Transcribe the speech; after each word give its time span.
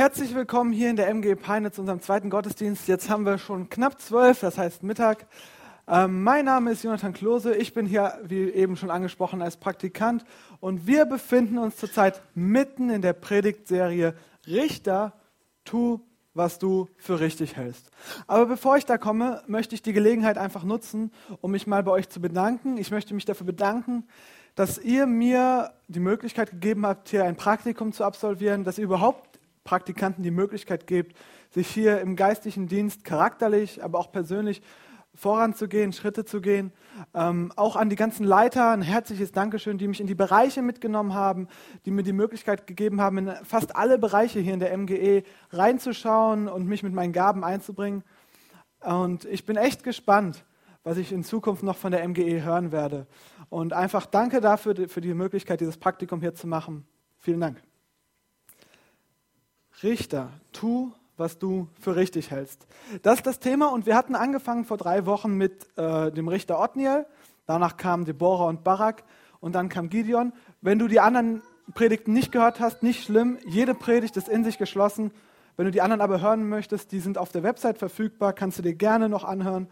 Herzlich 0.00 0.34
willkommen 0.34 0.72
hier 0.72 0.88
in 0.88 0.96
der 0.96 1.08
MG 1.08 1.34
Peine 1.34 1.72
zu 1.72 1.82
unserem 1.82 2.00
zweiten 2.00 2.30
Gottesdienst. 2.30 2.88
Jetzt 2.88 3.10
haben 3.10 3.26
wir 3.26 3.36
schon 3.36 3.68
knapp 3.68 4.00
zwölf, 4.00 4.40
das 4.40 4.56
heißt 4.56 4.82
Mittag. 4.82 5.26
Ähm, 5.86 6.22
mein 6.22 6.46
Name 6.46 6.70
ist 6.70 6.84
Jonathan 6.84 7.12
Klose. 7.12 7.54
Ich 7.54 7.74
bin 7.74 7.84
hier, 7.84 8.18
wie 8.24 8.44
eben 8.44 8.78
schon 8.78 8.90
angesprochen, 8.90 9.42
als 9.42 9.58
Praktikant 9.58 10.24
und 10.58 10.86
wir 10.86 11.04
befinden 11.04 11.58
uns 11.58 11.76
zurzeit 11.76 12.22
mitten 12.34 12.88
in 12.88 13.02
der 13.02 13.12
Predigtserie 13.12 14.14
Richter, 14.46 15.12
tu, 15.66 16.00
was 16.32 16.58
du 16.58 16.88
für 16.96 17.20
richtig 17.20 17.56
hältst. 17.56 17.90
Aber 18.26 18.46
bevor 18.46 18.78
ich 18.78 18.86
da 18.86 18.96
komme, 18.96 19.42
möchte 19.48 19.74
ich 19.74 19.82
die 19.82 19.92
Gelegenheit 19.92 20.38
einfach 20.38 20.64
nutzen, 20.64 21.12
um 21.42 21.50
mich 21.50 21.66
mal 21.66 21.82
bei 21.82 21.90
euch 21.90 22.08
zu 22.08 22.22
bedanken. 22.22 22.78
Ich 22.78 22.90
möchte 22.90 23.12
mich 23.12 23.26
dafür 23.26 23.44
bedanken, 23.44 24.04
dass 24.54 24.78
ihr 24.78 25.04
mir 25.04 25.74
die 25.88 26.00
Möglichkeit 26.00 26.52
gegeben 26.52 26.86
habt, 26.86 27.10
hier 27.10 27.24
ein 27.24 27.36
Praktikum 27.36 27.92
zu 27.92 28.02
absolvieren, 28.02 28.64
dass 28.64 28.78
ihr 28.78 28.84
überhaupt 28.84 29.29
Praktikanten 29.70 30.24
die 30.24 30.32
Möglichkeit 30.32 30.88
gebt, 30.88 31.16
sich 31.50 31.68
hier 31.68 32.00
im 32.00 32.16
geistlichen 32.16 32.66
Dienst 32.66 33.04
charakterlich, 33.04 33.84
aber 33.84 34.00
auch 34.00 34.10
persönlich 34.10 34.62
voranzugehen, 35.14 35.92
Schritte 35.92 36.24
zu 36.24 36.40
gehen. 36.40 36.72
Ähm, 37.14 37.52
auch 37.54 37.76
an 37.76 37.88
die 37.88 37.94
ganzen 37.94 38.24
Leiter 38.24 38.72
ein 38.72 38.82
herzliches 38.82 39.30
Dankeschön, 39.30 39.78
die 39.78 39.86
mich 39.86 40.00
in 40.00 40.08
die 40.08 40.16
Bereiche 40.16 40.60
mitgenommen 40.60 41.14
haben, 41.14 41.46
die 41.84 41.92
mir 41.92 42.02
die 42.02 42.12
Möglichkeit 42.12 42.66
gegeben 42.66 43.00
haben, 43.00 43.18
in 43.18 43.32
fast 43.44 43.76
alle 43.76 43.96
Bereiche 43.96 44.40
hier 44.40 44.54
in 44.54 44.58
der 44.58 44.76
MGE 44.76 45.22
reinzuschauen 45.52 46.48
und 46.48 46.66
mich 46.66 46.82
mit 46.82 46.92
meinen 46.92 47.12
Gaben 47.12 47.44
einzubringen. 47.44 48.02
Und 48.80 49.24
ich 49.26 49.46
bin 49.46 49.56
echt 49.56 49.84
gespannt, 49.84 50.44
was 50.82 50.96
ich 50.96 51.12
in 51.12 51.22
Zukunft 51.22 51.62
noch 51.62 51.76
von 51.76 51.92
der 51.92 52.02
MGE 52.08 52.42
hören 52.42 52.72
werde. 52.72 53.06
Und 53.50 53.72
einfach 53.72 54.04
danke 54.04 54.40
dafür, 54.40 54.88
für 54.88 55.00
die 55.00 55.14
Möglichkeit, 55.14 55.60
dieses 55.60 55.76
Praktikum 55.76 56.20
hier 56.20 56.34
zu 56.34 56.48
machen. 56.48 56.88
Vielen 57.18 57.40
Dank. 57.40 57.69
Richter, 59.82 60.30
tu, 60.52 60.92
was 61.16 61.38
du 61.38 61.68
für 61.80 61.96
richtig 61.96 62.30
hältst. 62.30 62.66
Das 63.02 63.16
ist 63.16 63.26
das 63.26 63.40
Thema 63.40 63.72
und 63.72 63.86
wir 63.86 63.94
hatten 63.94 64.14
angefangen 64.14 64.64
vor 64.64 64.78
drei 64.78 65.06
Wochen 65.06 65.34
mit 65.34 65.66
äh, 65.76 66.10
dem 66.10 66.28
Richter 66.28 66.58
Othniel, 66.60 67.06
danach 67.46 67.76
kamen 67.76 68.04
Deborah 68.04 68.46
und 68.46 68.64
Barak 68.64 69.04
und 69.40 69.54
dann 69.54 69.68
kam 69.68 69.90
Gideon. 69.90 70.32
Wenn 70.60 70.78
du 70.78 70.88
die 70.88 71.00
anderen 71.00 71.42
Predigten 71.74 72.12
nicht 72.12 72.32
gehört 72.32 72.60
hast, 72.60 72.82
nicht 72.82 73.04
schlimm, 73.04 73.38
jede 73.46 73.74
Predigt 73.74 74.16
ist 74.16 74.28
in 74.28 74.44
sich 74.44 74.58
geschlossen. 74.58 75.12
Wenn 75.56 75.66
du 75.66 75.70
die 75.70 75.82
anderen 75.82 76.00
aber 76.00 76.20
hören 76.20 76.48
möchtest, 76.48 76.90
die 76.92 77.00
sind 77.00 77.18
auf 77.18 77.32
der 77.32 77.42
Website 77.42 77.78
verfügbar, 77.78 78.32
kannst 78.32 78.58
du 78.58 78.62
dir 78.62 78.74
gerne 78.74 79.08
noch 79.08 79.24
anhören. 79.24 79.68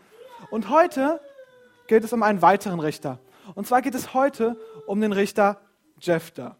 Und 0.50 0.68
heute 0.68 1.20
geht 1.86 2.04
es 2.04 2.12
um 2.12 2.22
einen 2.22 2.42
weiteren 2.42 2.80
Richter. 2.80 3.18
Und 3.54 3.66
zwar 3.66 3.82
geht 3.82 3.94
es 3.94 4.12
heute 4.12 4.56
um 4.86 5.00
den 5.00 5.12
Richter 5.12 5.60
Jephthah. 6.00 6.56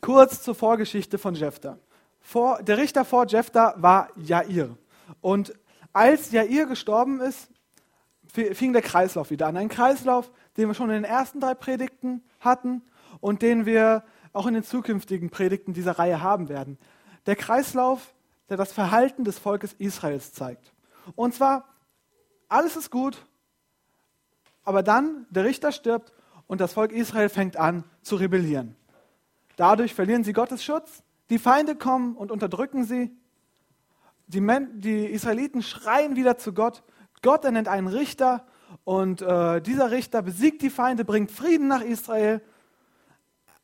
Kurz 0.00 0.42
zur 0.42 0.54
Vorgeschichte 0.54 1.18
von 1.18 1.34
Jephthah. 1.34 1.78
Vor, 2.20 2.62
der 2.62 2.78
Richter 2.78 3.04
vor 3.04 3.26
Jephthah 3.26 3.74
war 3.76 4.08
Jair. 4.16 4.76
Und 5.20 5.54
als 5.92 6.30
Jair 6.30 6.66
gestorben 6.66 7.20
ist, 7.20 7.48
fing 8.32 8.72
der 8.72 8.82
Kreislauf 8.82 9.30
wieder 9.30 9.48
an. 9.48 9.56
Ein 9.56 9.68
Kreislauf, 9.68 10.30
den 10.56 10.68
wir 10.68 10.74
schon 10.74 10.90
in 10.90 11.02
den 11.02 11.04
ersten 11.04 11.40
drei 11.40 11.54
Predigten 11.54 12.22
hatten 12.38 12.82
und 13.20 13.42
den 13.42 13.66
wir 13.66 14.04
auch 14.32 14.46
in 14.46 14.54
den 14.54 14.62
zukünftigen 14.62 15.30
Predigten 15.30 15.72
dieser 15.72 15.98
Reihe 15.98 16.22
haben 16.22 16.48
werden. 16.48 16.78
Der 17.26 17.36
Kreislauf, 17.36 18.14
der 18.48 18.56
das 18.56 18.72
Verhalten 18.72 19.24
des 19.24 19.38
Volkes 19.38 19.72
Israels 19.74 20.32
zeigt. 20.32 20.72
Und 21.16 21.34
zwar, 21.34 21.68
alles 22.48 22.76
ist 22.76 22.90
gut, 22.90 23.24
aber 24.64 24.82
dann 24.82 25.26
der 25.30 25.44
Richter 25.44 25.72
stirbt 25.72 26.12
und 26.46 26.60
das 26.60 26.72
Volk 26.72 26.92
Israel 26.92 27.28
fängt 27.28 27.56
an 27.56 27.84
zu 28.02 28.16
rebellieren. 28.16 28.76
Dadurch 29.56 29.94
verlieren 29.94 30.24
sie 30.24 30.32
Gottes 30.32 30.64
Schutz, 30.64 31.02
die 31.30 31.38
Feinde 31.38 31.76
kommen 31.76 32.16
und 32.16 32.30
unterdrücken 32.30 32.84
sie. 32.84 33.16
Die, 34.26 34.40
Men 34.40 34.80
die 34.80 35.06
Israeliten 35.06 35.62
schreien 35.62 36.16
wieder 36.16 36.36
zu 36.36 36.52
Gott. 36.52 36.82
Gott 37.22 37.44
ernennt 37.44 37.68
einen 37.68 37.86
Richter 37.86 38.46
und 38.84 39.22
äh, 39.22 39.60
dieser 39.60 39.90
Richter 39.90 40.22
besiegt 40.22 40.62
die 40.62 40.70
Feinde, 40.70 41.04
bringt 41.04 41.30
Frieden 41.30 41.68
nach 41.68 41.82
Israel. 41.82 42.42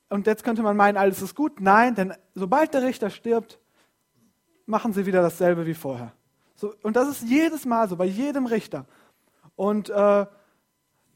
Und 0.09 0.27
jetzt 0.27 0.45
könnte 0.45 0.63
man 0.63 0.77
meinen, 0.77 0.97
alles 0.97 1.23
ist 1.23 1.35
gut. 1.35 1.61
Nein, 1.61 1.95
denn 1.95 2.15
sobald 2.35 2.75
der 2.75 2.83
Richter 2.83 3.11
stirbt, 3.11 3.59
machen 4.67 4.93
sie 4.93 5.07
wieder 5.07 5.23
dasselbe 5.23 5.67
wie 5.67 5.75
vorher. 5.75 6.13
So, 6.55 6.75
und 6.83 6.97
das 6.97 7.09
ist 7.09 7.23
jedes 7.23 7.65
Mal 7.65 7.89
so, 7.89 7.97
bei 7.97 8.05
jedem 8.05 8.47
Richter. 8.47 8.87
Und 9.57 9.91
äh, 9.91 10.27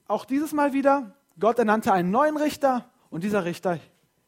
auch 0.07 0.25
dieses 0.25 0.53
Mal 0.53 0.73
wieder, 0.73 1.15
Gott 1.39 1.59
ernannte 1.59 1.93
einen 1.93 2.11
neuen 2.11 2.37
Richter 2.37 2.91
und 3.11 3.25
dieser 3.25 3.45
Richter 3.45 3.79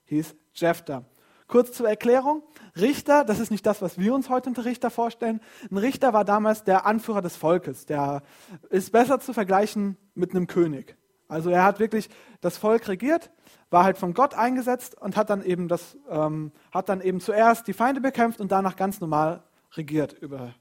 hieß 0.05 0.35
Jephthah. 0.55 1.05
Kurz 1.53 1.73
zur 1.73 1.87
Erklärung. 1.87 2.43
Richter, 2.81 3.25
das 3.27 3.39
ist 3.39 3.51
nicht 3.51 3.67
das, 3.67 3.83
was 3.83 3.99
wir 3.99 4.15
uns 4.15 4.31
heute 4.31 4.49
unter 4.49 4.65
Richter 4.65 4.89
vorstellen. 4.89 5.39
Ein 5.71 5.77
Richter 5.77 6.15
war 6.15 6.25
damals 6.25 6.65
der 6.65 6.87
Anführer 6.87 7.21
des 7.21 7.37
Volkes. 7.37 7.85
Der 7.85 8.23
ist 8.71 8.91
besser 8.91 9.21
zu 9.21 9.35
vergleichen 9.35 9.99
mit 10.15 10.31
einem 10.31 10.47
König. 10.47 10.97
Also 11.29 11.51
er 11.51 11.65
hat 11.65 11.79
wirklich 11.79 12.09
das 12.41 12.57
Volk 12.57 12.89
regiert, 12.89 13.31
war 13.69 13.85
halt 13.85 13.99
von 13.99 14.15
Gott 14.15 14.33
eingesetzt 14.33 14.99
und 14.99 15.15
hat 15.15 15.29
dann 15.29 15.45
eben, 15.45 15.69
das, 15.69 15.99
ähm, 16.09 16.53
hat 16.73 16.89
dann 16.89 17.03
eben 17.03 17.21
zuerst 17.21 17.67
die 17.69 17.75
Feinde 17.75 18.01
bekämpft 18.01 18.41
und 18.41 18.51
danach 18.51 18.75
ganz 18.75 19.03
normal 19.03 19.43
regiert 19.77 20.15
über 20.15 20.55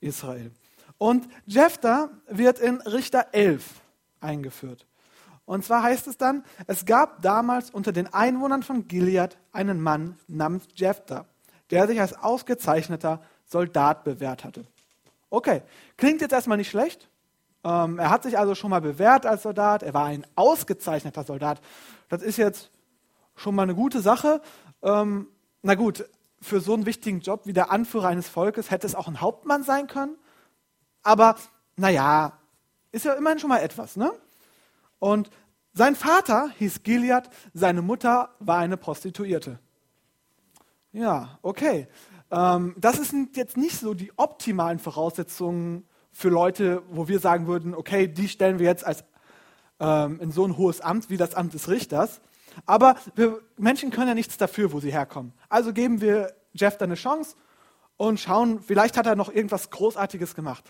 Israel. 0.00 0.52
Und 0.98 1.28
Jephthah 1.46 2.10
wird 2.28 2.58
in 2.58 2.82
Richter 2.82 3.28
11 3.32 3.80
eingeführt. 4.20 4.86
Und 5.50 5.64
zwar 5.64 5.82
heißt 5.82 6.06
es 6.06 6.16
dann, 6.16 6.44
es 6.68 6.84
gab 6.84 7.22
damals 7.22 7.70
unter 7.70 7.90
den 7.90 8.14
Einwohnern 8.14 8.62
von 8.62 8.86
Gilead 8.86 9.36
einen 9.50 9.80
Mann 9.80 10.16
namens 10.28 10.68
Jephthah, 10.76 11.24
der 11.72 11.88
sich 11.88 12.00
als 12.00 12.16
ausgezeichneter 12.16 13.20
Soldat 13.46 14.04
bewährt 14.04 14.44
hatte. 14.44 14.62
Okay, 15.28 15.62
klingt 15.96 16.20
jetzt 16.20 16.30
erstmal 16.30 16.56
nicht 16.56 16.70
schlecht. 16.70 17.10
Ähm, 17.64 17.98
er 17.98 18.10
hat 18.10 18.22
sich 18.22 18.38
also 18.38 18.54
schon 18.54 18.70
mal 18.70 18.80
bewährt 18.80 19.26
als 19.26 19.42
Soldat. 19.42 19.82
Er 19.82 19.92
war 19.92 20.04
ein 20.04 20.24
ausgezeichneter 20.36 21.24
Soldat. 21.24 21.60
Das 22.08 22.22
ist 22.22 22.36
jetzt 22.36 22.70
schon 23.34 23.56
mal 23.56 23.64
eine 23.64 23.74
gute 23.74 24.02
Sache. 24.02 24.42
Ähm, 24.84 25.26
na 25.62 25.74
gut, 25.74 26.08
für 26.40 26.60
so 26.60 26.74
einen 26.74 26.86
wichtigen 26.86 27.22
Job 27.22 27.40
wie 27.46 27.52
der 27.52 27.72
Anführer 27.72 28.06
eines 28.06 28.28
Volkes 28.28 28.70
hätte 28.70 28.86
es 28.86 28.94
auch 28.94 29.08
ein 29.08 29.20
Hauptmann 29.20 29.64
sein 29.64 29.88
können. 29.88 30.16
Aber 31.02 31.34
naja, 31.74 32.38
ist 32.92 33.04
ja 33.04 33.14
immerhin 33.14 33.40
schon 33.40 33.48
mal 33.48 33.58
etwas, 33.58 33.96
ne? 33.96 34.12
Und 35.00 35.30
sein 35.72 35.94
Vater 35.94 36.50
hieß 36.58 36.82
Gilead, 36.82 37.30
seine 37.54 37.82
Mutter 37.82 38.30
war 38.38 38.58
eine 38.58 38.76
Prostituierte. 38.76 39.58
Ja, 40.92 41.38
okay. 41.42 41.86
Ähm, 42.30 42.74
das 42.78 42.96
sind 42.96 43.36
jetzt 43.36 43.56
nicht 43.56 43.78
so 43.78 43.94
die 43.94 44.12
optimalen 44.16 44.78
Voraussetzungen 44.78 45.84
für 46.12 46.28
Leute, 46.28 46.82
wo 46.90 47.08
wir 47.08 47.20
sagen 47.20 47.46
würden, 47.46 47.74
okay, 47.74 48.08
die 48.08 48.28
stellen 48.28 48.58
wir 48.58 48.66
jetzt 48.66 48.84
als, 48.84 49.04
ähm, 49.78 50.20
in 50.20 50.32
so 50.32 50.44
ein 50.44 50.56
hohes 50.56 50.80
Amt 50.80 51.10
wie 51.10 51.16
das 51.16 51.34
Amt 51.34 51.54
des 51.54 51.68
Richters. 51.68 52.20
Aber 52.66 52.96
wir 53.14 53.40
Menschen 53.56 53.90
können 53.90 54.08
ja 54.08 54.14
nichts 54.14 54.36
dafür, 54.36 54.72
wo 54.72 54.80
sie 54.80 54.92
herkommen. 54.92 55.32
Also 55.48 55.72
geben 55.72 56.00
wir 56.00 56.34
Jeff 56.52 56.76
da 56.76 56.84
eine 56.84 56.96
Chance 56.96 57.36
und 57.96 58.18
schauen, 58.18 58.60
vielleicht 58.60 58.96
hat 58.96 59.06
er 59.06 59.14
noch 59.14 59.32
irgendwas 59.32 59.70
Großartiges 59.70 60.34
gemacht. 60.34 60.64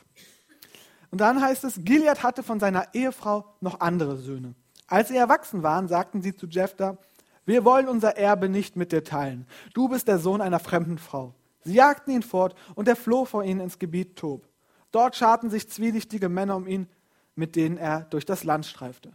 Und 1.11 1.21
dann 1.21 1.41
heißt 1.41 1.65
es, 1.65 1.81
Gilead 1.83 2.23
hatte 2.23 2.43
von 2.43 2.61
seiner 2.61 2.95
Ehefrau 2.95 3.45
noch 3.61 3.81
andere 3.81 4.17
Söhne. 4.19 4.55
Als 4.91 5.09
sie 5.09 5.17
erwachsen 5.17 5.63
waren, 5.63 5.87
sagten 5.87 6.21
sie 6.21 6.35
zu 6.35 6.49
Jephthah, 6.49 6.99
wir 7.47 7.65
wollen 7.65 7.89
unser 7.89 8.17
Erbe 8.17 8.49
nicht 8.49 8.75
mit 8.75 8.91
dir 8.91 9.05
teilen. 9.05 9.47
Du 9.73 9.89
bist 9.89 10.09
der 10.09 10.19
Sohn 10.19 10.41
einer 10.41 10.59
fremden 10.59 10.99
Frau. 10.99 11.33
Sie 11.63 11.75
jagten 11.75 12.11
ihn 12.11 12.23
fort 12.23 12.57
und 12.75 12.89
er 12.89 12.97
floh 12.97 13.25
vor 13.25 13.45
ihnen 13.45 13.61
ins 13.61 13.79
Gebiet 13.79 14.17
Tob. 14.17 14.49
Dort 14.91 15.15
scharten 15.15 15.49
sich 15.49 15.71
zwielichtige 15.71 16.29
Männer 16.29 16.57
um 16.57 16.67
ihn, 16.67 16.89
mit 17.37 17.55
denen 17.55 17.77
er 17.77 18.03
durch 18.03 18.27
das 18.27 18.43
Land 18.43 18.67
streifte. 18.67 19.13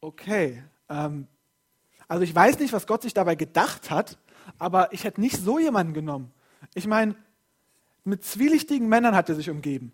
Okay, 0.00 0.62
ähm, 0.88 1.26
also 2.08 2.24
ich 2.24 2.34
weiß 2.34 2.58
nicht, 2.58 2.72
was 2.72 2.86
Gott 2.86 3.02
sich 3.02 3.12
dabei 3.12 3.34
gedacht 3.34 3.90
hat, 3.90 4.16
aber 4.58 4.94
ich 4.94 5.04
hätte 5.04 5.20
nicht 5.20 5.36
so 5.36 5.58
jemanden 5.58 5.92
genommen. 5.92 6.32
Ich 6.72 6.86
meine, 6.86 7.16
mit 8.02 8.24
zwielichtigen 8.24 8.88
Männern 8.88 9.14
hat 9.14 9.28
er 9.28 9.34
sich 9.34 9.50
umgeben. 9.50 9.92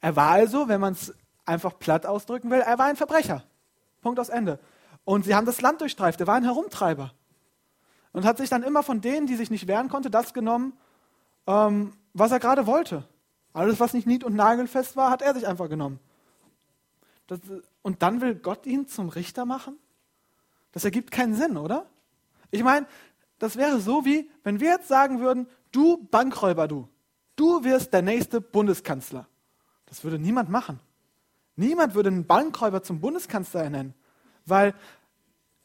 Er 0.00 0.14
war 0.14 0.30
also, 0.30 0.68
wenn 0.68 0.80
man 0.80 0.92
es 0.92 1.12
einfach 1.44 1.76
platt 1.80 2.06
ausdrücken 2.06 2.50
will, 2.50 2.60
er 2.60 2.78
war 2.78 2.86
ein 2.86 2.96
Verbrecher. 2.96 3.42
Punkt 4.00 4.20
aus 4.20 4.28
Ende. 4.28 4.58
Und 5.04 5.24
sie 5.24 5.34
haben 5.34 5.46
das 5.46 5.60
Land 5.60 5.80
durchstreift. 5.80 6.20
Er 6.20 6.26
war 6.26 6.34
ein 6.34 6.44
Herumtreiber. 6.44 7.12
Und 8.12 8.24
hat 8.24 8.38
sich 8.38 8.50
dann 8.50 8.62
immer 8.62 8.82
von 8.82 9.00
denen, 9.00 9.26
die 9.26 9.36
sich 9.36 9.50
nicht 9.50 9.66
wehren 9.66 9.88
konnten, 9.88 10.10
das 10.10 10.34
genommen, 10.34 10.72
ähm, 11.46 11.92
was 12.14 12.32
er 12.32 12.40
gerade 12.40 12.66
wollte. 12.66 13.04
Alles, 13.52 13.80
was 13.80 13.94
nicht 13.94 14.06
nied- 14.06 14.24
und 14.24 14.34
nagelfest 14.34 14.96
war, 14.96 15.10
hat 15.10 15.22
er 15.22 15.34
sich 15.34 15.46
einfach 15.46 15.68
genommen. 15.68 15.98
Das, 17.26 17.40
und 17.82 18.02
dann 18.02 18.20
will 18.20 18.34
Gott 18.34 18.66
ihn 18.66 18.86
zum 18.86 19.08
Richter 19.08 19.44
machen? 19.44 19.78
Das 20.72 20.84
ergibt 20.84 21.10
keinen 21.10 21.34
Sinn, 21.34 21.56
oder? 21.56 21.86
Ich 22.50 22.62
meine, 22.62 22.86
das 23.38 23.56
wäre 23.56 23.80
so 23.80 24.04
wie, 24.04 24.30
wenn 24.42 24.60
wir 24.60 24.70
jetzt 24.70 24.88
sagen 24.88 25.20
würden, 25.20 25.46
du 25.72 25.96
Bankräuber, 26.10 26.68
du, 26.68 26.88
du 27.36 27.64
wirst 27.64 27.92
der 27.92 28.02
nächste 28.02 28.40
Bundeskanzler. 28.40 29.26
Das 29.86 30.04
würde 30.04 30.18
niemand 30.18 30.50
machen. 30.50 30.80
Niemand 31.58 31.96
würde 31.96 32.08
einen 32.08 32.24
Bankräuber 32.24 32.84
zum 32.84 33.00
Bundeskanzler 33.00 33.64
ernennen, 33.64 33.92
weil 34.46 34.74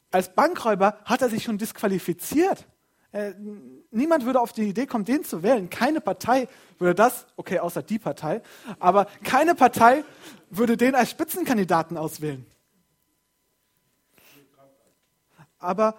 als 0.10 0.34
Bankräuber 0.34 0.98
hat 1.06 1.22
er 1.22 1.30
sich 1.30 1.44
schon 1.44 1.60
disqualifiziert. 1.60 2.66
Äh, 3.12 3.36
niemand 3.92 4.26
würde 4.26 4.40
auf 4.40 4.54
die 4.54 4.64
Idee 4.64 4.88
kommen, 4.88 5.06
den 5.06 5.24
zu 5.24 5.44
wählen. 5.44 5.70
Keine 5.70 6.02
Partei 6.02 6.48
würde 6.80 6.96
das, 6.96 7.28
okay, 7.36 7.60
außer 7.60 7.84
die 7.84 8.00
Partei, 8.00 8.42
aber 8.80 9.06
keine 9.24 9.54
Partei 9.54 10.04
würde 10.50 10.78
den 10.78 10.96
als 10.96 11.12
Spitzenkandidaten 11.12 11.96
auswählen. 11.96 12.44
Aber 15.60 15.96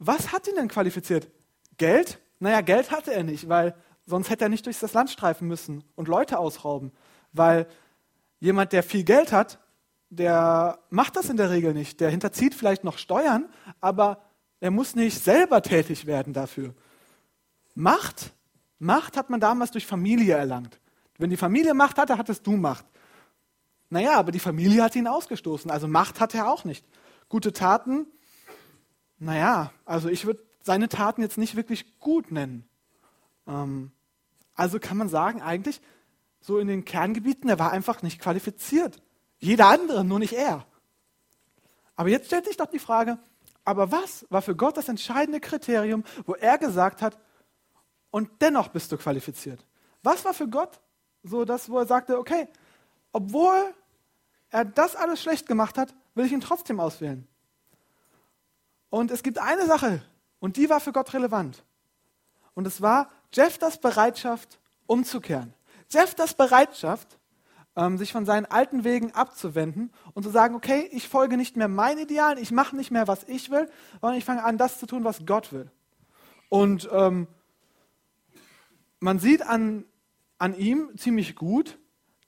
was 0.00 0.32
hat 0.32 0.48
ihn 0.48 0.56
denn 0.56 0.66
qualifiziert? 0.66 1.30
Geld? 1.76 2.18
Naja, 2.40 2.62
Geld 2.62 2.90
hatte 2.90 3.14
er 3.14 3.22
nicht, 3.22 3.48
weil 3.48 3.76
sonst 4.06 4.28
hätte 4.28 4.46
er 4.46 4.48
nicht 4.48 4.66
durch 4.66 4.80
das 4.80 4.92
Land 4.92 5.08
streifen 5.08 5.46
müssen 5.46 5.84
und 5.94 6.08
Leute 6.08 6.36
ausrauben. 6.40 6.90
Weil 7.32 7.68
jemand, 8.40 8.72
der 8.72 8.82
viel 8.82 9.04
Geld 9.04 9.32
hat, 9.32 9.58
der 10.08 10.80
macht 10.90 11.16
das 11.16 11.28
in 11.28 11.36
der 11.36 11.50
Regel 11.50 11.72
nicht. 11.72 12.00
Der 12.00 12.10
hinterzieht 12.10 12.54
vielleicht 12.54 12.82
noch 12.82 12.98
Steuern, 12.98 13.48
aber 13.80 14.22
er 14.58 14.70
muss 14.70 14.96
nicht 14.96 15.22
selber 15.22 15.62
tätig 15.62 16.06
werden 16.06 16.32
dafür. 16.32 16.74
Macht, 17.74 18.32
Macht 18.78 19.16
hat 19.16 19.30
man 19.30 19.40
damals 19.40 19.70
durch 19.70 19.86
Familie 19.86 20.34
erlangt. 20.34 20.80
Wenn 21.18 21.30
die 21.30 21.36
Familie 21.36 21.74
Macht 21.74 21.98
hatte, 21.98 22.18
hattest 22.18 22.46
du 22.46 22.52
Macht. 22.52 22.86
Naja, 23.90 24.14
aber 24.14 24.32
die 24.32 24.38
Familie 24.38 24.82
hat 24.82 24.96
ihn 24.96 25.06
ausgestoßen, 25.06 25.70
also 25.70 25.86
Macht 25.86 26.20
hat 26.20 26.34
er 26.34 26.50
auch 26.50 26.64
nicht. 26.64 26.84
Gute 27.28 27.52
Taten, 27.52 28.06
naja, 29.18 29.72
also 29.84 30.08
ich 30.08 30.26
würde 30.26 30.42
seine 30.62 30.88
Taten 30.88 31.22
jetzt 31.22 31.38
nicht 31.38 31.56
wirklich 31.56 31.98
gut 31.98 32.32
nennen. 32.32 32.64
Ähm, 33.46 33.92
also 34.54 34.78
kann 34.78 34.96
man 34.96 35.08
sagen, 35.08 35.42
eigentlich 35.42 35.80
so 36.40 36.58
in 36.58 36.68
den 36.68 36.84
Kerngebieten, 36.84 37.50
er 37.50 37.58
war 37.58 37.72
einfach 37.72 38.02
nicht 38.02 38.20
qualifiziert. 38.20 39.02
Jeder 39.38 39.66
andere, 39.68 40.04
nur 40.04 40.18
nicht 40.18 40.32
er. 40.32 40.66
Aber 41.96 42.08
jetzt 42.08 42.26
stellt 42.26 42.46
sich 42.46 42.56
doch 42.56 42.66
die 42.66 42.78
Frage, 42.78 43.18
aber 43.64 43.92
was 43.92 44.26
war 44.30 44.42
für 44.42 44.56
Gott 44.56 44.76
das 44.76 44.88
entscheidende 44.88 45.40
Kriterium, 45.40 46.04
wo 46.24 46.34
er 46.34 46.58
gesagt 46.58 47.02
hat, 47.02 47.18
und 48.10 48.30
dennoch 48.40 48.68
bist 48.68 48.90
du 48.90 48.96
qualifiziert? 48.96 49.64
Was 50.02 50.24
war 50.24 50.34
für 50.34 50.48
Gott 50.48 50.80
so 51.22 51.44
das, 51.44 51.68
wo 51.68 51.78
er 51.78 51.86
sagte, 51.86 52.18
okay, 52.18 52.48
obwohl 53.12 53.74
er 54.50 54.64
das 54.64 54.96
alles 54.96 55.22
schlecht 55.22 55.46
gemacht 55.46 55.78
hat, 55.78 55.94
will 56.14 56.24
ich 56.24 56.32
ihn 56.32 56.40
trotzdem 56.40 56.80
auswählen? 56.80 57.28
Und 58.88 59.10
es 59.10 59.22
gibt 59.22 59.38
eine 59.38 59.66
Sache, 59.66 60.02
und 60.40 60.56
die 60.56 60.68
war 60.70 60.80
für 60.80 60.92
Gott 60.92 61.12
relevant. 61.12 61.62
Und 62.54 62.66
es 62.66 62.80
war 62.80 63.10
Jephters 63.32 63.78
Bereitschaft, 63.78 64.58
umzukehren. 64.86 65.54
Jephters 65.90 66.34
Bereitschaft, 66.34 67.18
ähm, 67.76 67.98
sich 67.98 68.12
von 68.12 68.26
seinen 68.26 68.46
alten 68.46 68.84
Wegen 68.84 69.12
abzuwenden 69.12 69.92
und 70.14 70.22
zu 70.22 70.30
sagen, 70.30 70.54
okay, 70.54 70.88
ich 70.92 71.08
folge 71.08 71.36
nicht 71.36 71.56
mehr 71.56 71.68
meinen 71.68 71.98
Idealen, 71.98 72.38
ich 72.38 72.50
mache 72.50 72.76
nicht 72.76 72.90
mehr, 72.90 73.08
was 73.08 73.24
ich 73.24 73.50
will, 73.50 73.68
sondern 74.00 74.18
ich 74.18 74.24
fange 74.24 74.44
an, 74.44 74.58
das 74.58 74.78
zu 74.78 74.86
tun, 74.86 75.04
was 75.04 75.24
Gott 75.26 75.52
will. 75.52 75.70
Und 76.48 76.88
ähm, 76.92 77.28
man 78.98 79.18
sieht 79.18 79.42
an, 79.42 79.84
an 80.38 80.54
ihm 80.56 80.90
ziemlich 80.96 81.36
gut, 81.36 81.78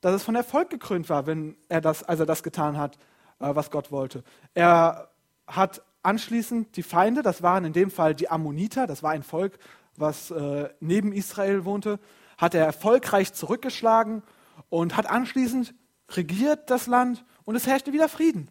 dass 0.00 0.14
es 0.14 0.24
von 0.24 0.34
Erfolg 0.34 0.70
gekrönt 0.70 1.08
war, 1.08 1.26
wenn 1.26 1.56
er 1.68 1.80
das, 1.80 2.02
als 2.02 2.20
er 2.20 2.26
das 2.26 2.42
getan 2.42 2.78
hat, 2.78 2.96
äh, 3.40 3.54
was 3.54 3.70
Gott 3.70 3.90
wollte. 3.90 4.24
Er 4.54 5.10
hat 5.46 5.82
anschließend 6.02 6.76
die 6.76 6.82
Feinde, 6.82 7.22
das 7.22 7.42
waren 7.42 7.64
in 7.64 7.72
dem 7.72 7.90
Fall 7.90 8.14
die 8.14 8.28
Ammoniter, 8.28 8.86
das 8.86 9.02
war 9.02 9.12
ein 9.12 9.22
Volk, 9.22 9.58
was 9.96 10.30
äh, 10.30 10.70
neben 10.80 11.12
Israel 11.12 11.64
wohnte, 11.64 12.00
hat 12.38 12.54
er 12.54 12.64
erfolgreich 12.64 13.32
zurückgeschlagen 13.32 14.22
und 14.68 14.96
hat 14.96 15.06
anschließend 15.06 15.74
regiert 16.10 16.70
das 16.70 16.86
Land 16.86 17.24
und 17.44 17.56
es 17.56 17.66
herrschte 17.66 17.92
wieder 17.92 18.08
Frieden. 18.08 18.48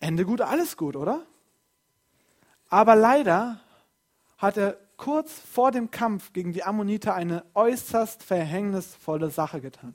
Ende 0.00 0.24
gut, 0.24 0.40
alles 0.40 0.76
gut, 0.76 0.96
oder? 0.96 1.26
Aber 2.68 2.94
leider 2.94 3.60
hat 4.36 4.56
er 4.56 4.76
kurz 4.96 5.32
vor 5.32 5.70
dem 5.70 5.90
Kampf 5.90 6.32
gegen 6.32 6.52
die 6.52 6.62
Ammoniter 6.62 7.14
eine 7.14 7.44
äußerst 7.54 8.22
verhängnisvolle 8.22 9.30
Sache 9.30 9.60
getan. 9.60 9.94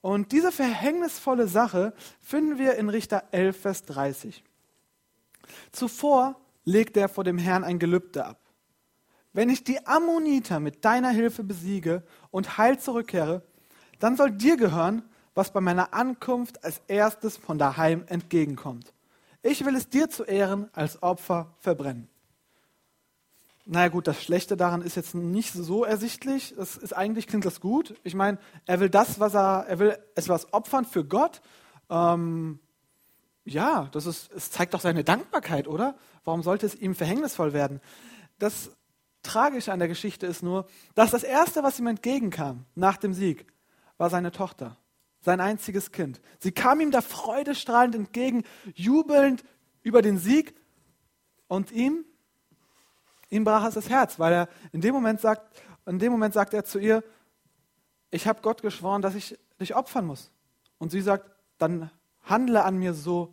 Und 0.00 0.32
diese 0.32 0.50
verhängnisvolle 0.50 1.46
Sache 1.46 1.94
finden 2.20 2.58
wir 2.58 2.74
in 2.74 2.88
Richter 2.88 3.24
11, 3.30 3.60
Vers 3.60 3.82
30. 3.84 4.42
Zuvor 5.70 6.40
legt 6.64 6.96
er 6.96 7.08
vor 7.08 7.22
dem 7.22 7.38
Herrn 7.38 7.62
ein 7.62 7.78
Gelübde 7.78 8.26
ab. 8.26 8.41
Wenn 9.32 9.48
ich 9.48 9.64
die 9.64 9.86
Ammoniter 9.86 10.60
mit 10.60 10.84
deiner 10.84 11.10
Hilfe 11.10 11.42
besiege 11.42 12.02
und 12.30 12.58
heil 12.58 12.78
zurückkehre, 12.78 13.42
dann 13.98 14.16
soll 14.16 14.30
dir 14.30 14.56
gehören, 14.56 15.02
was 15.34 15.52
bei 15.52 15.60
meiner 15.60 15.94
Ankunft 15.94 16.64
als 16.64 16.82
erstes 16.86 17.36
von 17.36 17.58
daheim 17.58 18.04
entgegenkommt. 18.08 18.92
Ich 19.42 19.64
will 19.64 19.74
es 19.74 19.88
dir 19.88 20.10
zu 20.10 20.24
Ehren 20.24 20.68
als 20.72 21.02
Opfer 21.02 21.54
verbrennen. 21.58 22.08
Naja 23.64 23.88
gut, 23.88 24.08
das 24.08 24.22
Schlechte 24.22 24.56
daran 24.56 24.82
ist 24.82 24.96
jetzt 24.96 25.14
nicht 25.14 25.52
so 25.52 25.84
ersichtlich. 25.84 26.52
Es 26.58 26.76
ist 26.76 26.92
eigentlich 26.92 27.28
klingt 27.28 27.44
das 27.44 27.60
gut. 27.60 27.94
Ich 28.02 28.14
meine, 28.14 28.38
er 28.66 28.80
will 28.80 28.90
das, 28.90 29.20
was 29.20 29.34
er, 29.34 29.66
er 29.68 29.78
will 29.78 29.98
etwas 30.14 30.52
opfern 30.52 30.84
für 30.84 31.04
Gott. 31.04 31.40
Ähm, 31.88 32.58
ja, 33.44 33.88
das 33.92 34.06
ist, 34.06 34.30
es 34.32 34.50
zeigt 34.50 34.74
doch 34.74 34.80
seine 34.80 35.04
Dankbarkeit, 35.04 35.68
oder? 35.68 35.96
Warum 36.24 36.42
sollte 36.42 36.66
es 36.66 36.74
ihm 36.74 36.94
verhängnisvoll 36.94 37.52
werden? 37.52 37.80
Das 38.38 38.70
Tragische 39.22 39.72
an 39.72 39.78
der 39.78 39.88
Geschichte 39.88 40.26
ist 40.26 40.42
nur, 40.42 40.66
dass 40.94 41.10
das 41.10 41.22
Erste, 41.22 41.62
was 41.62 41.78
ihm 41.78 41.86
entgegenkam 41.86 42.64
nach 42.74 42.96
dem 42.96 43.14
Sieg, 43.14 43.46
war 43.96 44.10
seine 44.10 44.32
Tochter, 44.32 44.76
sein 45.20 45.40
einziges 45.40 45.92
Kind. 45.92 46.20
Sie 46.40 46.52
kam 46.52 46.80
ihm 46.80 46.90
da 46.90 47.00
freudestrahlend 47.00 47.94
entgegen, 47.94 48.44
jubelnd 48.74 49.44
über 49.82 50.02
den 50.02 50.18
Sieg 50.18 50.54
und 51.46 51.70
ihm, 51.70 52.04
ihm 53.30 53.44
brach 53.44 53.64
es 53.66 53.74
das 53.74 53.88
Herz, 53.88 54.18
weil 54.18 54.32
er 54.32 54.48
in 54.72 54.80
dem 54.80 54.94
Moment 54.94 55.20
sagt, 55.20 55.62
in 55.86 55.98
dem 55.98 56.12
Moment 56.12 56.34
sagt 56.34 56.54
er 56.54 56.64
zu 56.64 56.78
ihr, 56.78 57.04
ich 58.10 58.26
habe 58.26 58.42
Gott 58.42 58.62
geschworen, 58.62 59.02
dass 59.02 59.14
ich 59.14 59.38
dich 59.60 59.74
opfern 59.74 60.06
muss. 60.06 60.30
Und 60.78 60.90
sie 60.90 61.00
sagt, 61.00 61.30
dann 61.58 61.90
handle 62.24 62.64
an 62.64 62.76
mir 62.76 62.92
so, 62.92 63.32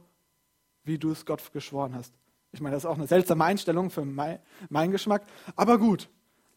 wie 0.83 0.97
du 0.97 1.11
es 1.11 1.25
Gott 1.25 1.51
geschworen 1.51 1.95
hast. 1.95 2.13
Ich 2.51 2.61
meine, 2.61 2.75
das 2.75 2.83
ist 2.83 2.89
auch 2.89 2.97
eine 2.97 3.07
seltsame 3.07 3.45
Einstellung 3.45 3.89
für 3.89 4.05
mein, 4.05 4.39
meinen 4.69 4.91
Geschmack, 4.91 5.23
aber 5.55 5.77
gut. 5.77 6.09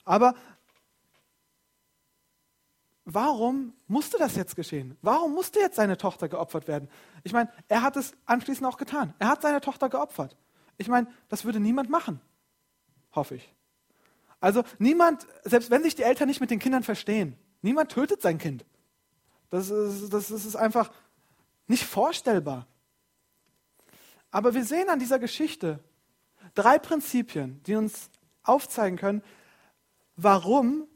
Aber 0.04 0.34
warum 3.04 3.74
musste 3.88 4.16
das 4.18 4.36
jetzt 4.36 4.56
geschehen? 4.56 4.96
Warum 5.02 5.34
musste 5.34 5.60
jetzt 5.60 5.76
seine 5.76 5.98
Tochter 5.98 6.28
geopfert 6.28 6.66
werden? 6.66 6.88
Ich 7.24 7.32
meine, 7.32 7.50
er 7.68 7.82
hat 7.82 7.96
es 7.96 8.14
anschließend 8.24 8.66
auch 8.66 8.78
getan. 8.78 9.14
Er 9.18 9.28
hat 9.28 9.42
seine 9.42 9.60
Tochter 9.60 9.88
geopfert. 9.88 10.36
Ich 10.78 10.88
meine, 10.88 11.06
das 11.28 11.44
würde 11.44 11.60
niemand 11.60 11.90
machen, 11.90 12.20
hoffe 13.14 13.36
ich. 13.36 13.54
Also 14.40 14.64
niemand, 14.78 15.26
selbst 15.44 15.70
wenn 15.70 15.82
sich 15.82 15.94
die 15.94 16.02
Eltern 16.02 16.26
nicht 16.26 16.40
mit 16.40 16.50
den 16.50 16.58
Kindern 16.58 16.82
verstehen, 16.82 17.36
niemand 17.60 17.92
tötet 17.92 18.22
sein 18.22 18.38
Kind. 18.38 18.64
Das 19.50 19.70
ist, 19.70 20.12
das 20.12 20.30
ist 20.30 20.56
einfach 20.56 20.90
nicht 21.68 21.84
vorstellbar. 21.84 22.66
Aber 24.32 24.54
wir 24.54 24.64
sehen 24.64 24.88
an 24.88 24.98
dieser 24.98 25.20
Geschichte 25.20 25.78
drei 26.54 26.78
Prinzipien, 26.78 27.62
die 27.64 27.76
uns 27.76 28.10
aufzeigen 28.42 28.98
können, 28.98 29.22
warum 30.16 30.88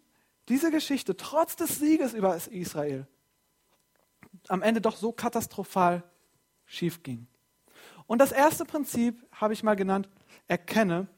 diese 0.49 0.71
Geschichte 0.71 1.17
trotz 1.17 1.55
des 1.55 1.79
Sieges 1.79 2.15
über 2.15 2.35
Israel 2.35 3.07
am 4.49 4.63
Ende 4.63 4.81
doch 4.81 4.97
so 4.97 5.13
katastrophal 5.13 6.03
schief 6.65 7.03
ging. 7.03 7.27
Und 8.07 8.19
das 8.19 8.33
erste 8.33 8.65
Prinzip 8.65 9.27
habe 9.33 9.53
ich 9.53 9.63
mal 9.63 9.75
genannt, 9.75 10.09
erkenne, 10.47 11.09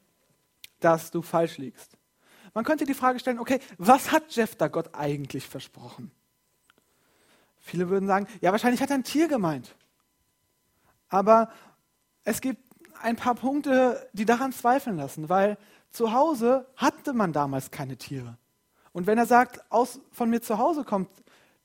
dass 0.79 1.11
du 1.11 1.21
falsch 1.21 1.57
liegst. 1.57 1.97
Man 2.53 2.65
könnte 2.65 2.85
die 2.85 2.93
Frage 2.93 3.19
stellen, 3.19 3.39
okay, 3.39 3.59
was 3.77 4.11
hat 4.11 4.33
Jeff 4.35 4.55
da 4.55 4.67
Gott 4.67 4.95
eigentlich 4.95 5.47
versprochen? 5.47 6.11
Viele 7.59 7.89
würden 7.89 8.07
sagen, 8.07 8.27
ja, 8.41 8.51
wahrscheinlich 8.51 8.81
hat 8.81 8.89
er 8.89 8.95
ein 8.95 9.03
Tier 9.03 9.27
gemeint. 9.27 9.75
Aber 11.09 11.51
es 12.23 12.41
gibt 12.41 12.61
ein 13.01 13.15
paar 13.15 13.35
Punkte, 13.35 14.09
die 14.13 14.25
daran 14.25 14.51
zweifeln 14.51 14.97
lassen, 14.97 15.29
weil 15.29 15.57
zu 15.91 16.13
Hause 16.13 16.67
hatte 16.75 17.13
man 17.13 17.33
damals 17.33 17.71
keine 17.71 17.97
Tiere. 17.97 18.37
Und 18.91 19.07
wenn 19.07 19.17
er 19.17 19.25
sagt, 19.25 19.71
aus, 19.71 19.99
von 20.11 20.29
mir 20.29 20.41
zu 20.41 20.57
Hause 20.57 20.83
kommt 20.83 21.09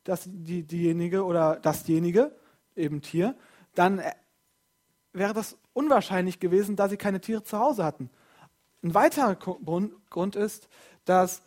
das, 0.05 0.25
die, 0.27 0.63
diejenige 0.63 1.25
oder 1.25 1.57
dasjenige, 1.57 2.35
eben 2.77 3.01
Tier, 3.01 3.35
dann 3.75 3.99
äh, 3.99 4.13
wäre 5.13 5.33
das 5.33 5.57
unwahrscheinlich 5.73 6.41
gewesen, 6.41 6.77
da 6.77 6.89
sie 6.89 6.97
keine 6.97 7.21
Tiere 7.21 7.43
zu 7.43 7.59
Hause 7.59 7.85
hatten. 7.85 8.11
Ein 8.83 8.95
weiterer 8.95 9.35
Grund 9.35 10.37
ist, 10.37 10.69
dass 11.05 11.43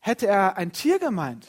hätte 0.00 0.26
er 0.26 0.56
ein 0.56 0.72
Tier 0.72 0.98
gemeint, 0.98 1.46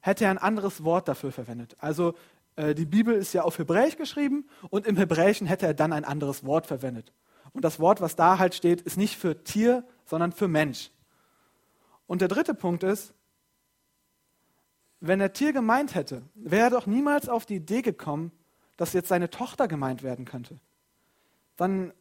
hätte 0.00 0.24
er 0.24 0.30
ein 0.30 0.38
anderes 0.38 0.84
Wort 0.84 1.08
dafür 1.08 1.32
verwendet. 1.32 1.76
Also 1.78 2.14
die 2.56 2.86
Bibel 2.86 3.14
ist 3.14 3.34
ja 3.34 3.42
auf 3.42 3.58
Hebräisch 3.58 3.96
geschrieben 3.96 4.48
und 4.70 4.86
im 4.86 4.96
Hebräischen 4.96 5.46
hätte 5.46 5.66
er 5.66 5.74
dann 5.74 5.92
ein 5.92 6.04
anderes 6.04 6.44
Wort 6.44 6.66
verwendet. 6.66 7.12
Und 7.52 7.64
das 7.64 7.80
Wort, 7.80 8.00
was 8.00 8.16
da 8.16 8.38
halt 8.38 8.54
steht, 8.54 8.80
ist 8.82 8.96
nicht 8.96 9.16
für 9.16 9.44
Tier, 9.44 9.86
sondern 10.04 10.32
für 10.32 10.48
Mensch. 10.48 10.90
Und 12.06 12.20
der 12.20 12.28
dritte 12.28 12.54
Punkt 12.54 12.82
ist, 12.82 13.14
wenn 15.00 15.20
er 15.20 15.32
Tier 15.32 15.52
gemeint 15.52 15.94
hätte, 15.94 16.22
wäre 16.34 16.64
er 16.64 16.70
doch 16.70 16.86
niemals 16.86 17.28
auf 17.28 17.44
die 17.46 17.56
Idee 17.56 17.82
gekommen, 17.82 18.32
dass 18.76 18.92
jetzt 18.92 19.08
seine 19.08 19.30
Tochter 19.30 19.68
gemeint 19.68 20.02
werden 20.02 20.24
könnte. 20.24 20.58
Dann 21.56 21.92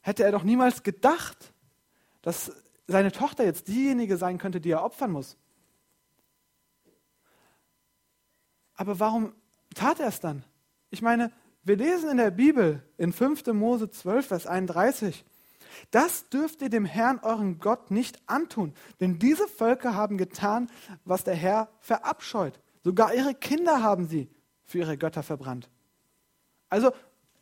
hätte 0.00 0.24
er 0.24 0.32
doch 0.32 0.44
niemals 0.44 0.82
gedacht, 0.82 1.52
dass 2.22 2.52
seine 2.86 3.12
Tochter 3.12 3.44
jetzt 3.44 3.68
diejenige 3.68 4.16
sein 4.16 4.38
könnte, 4.38 4.60
die 4.60 4.70
er 4.70 4.84
opfern 4.84 5.12
muss. 5.12 5.36
Aber 8.74 8.98
warum 8.98 9.32
tat 9.74 10.00
er 10.00 10.08
es 10.08 10.20
dann? 10.20 10.44
Ich 10.90 11.02
meine, 11.02 11.30
wir 11.62 11.76
lesen 11.76 12.10
in 12.10 12.16
der 12.16 12.30
Bibel 12.30 12.82
in 12.96 13.12
5. 13.12 13.46
Mose 13.48 13.90
12, 13.90 14.26
Vers 14.26 14.46
31, 14.46 15.24
das 15.90 16.28
dürft 16.28 16.62
ihr 16.62 16.68
dem 16.68 16.84
Herrn, 16.84 17.20
euren 17.22 17.58
Gott, 17.58 17.90
nicht 17.90 18.18
antun, 18.26 18.74
denn 19.00 19.18
diese 19.18 19.46
Völker 19.46 19.94
haben 19.94 20.18
getan, 20.18 20.70
was 21.04 21.24
der 21.24 21.34
Herr 21.34 21.68
verabscheut. 21.80 22.58
Sogar 22.82 23.14
ihre 23.14 23.34
Kinder 23.34 23.82
haben 23.82 24.06
sie 24.06 24.28
für 24.64 24.78
ihre 24.78 24.96
Götter 24.96 25.22
verbrannt. 25.22 25.68
Also, 26.68 26.92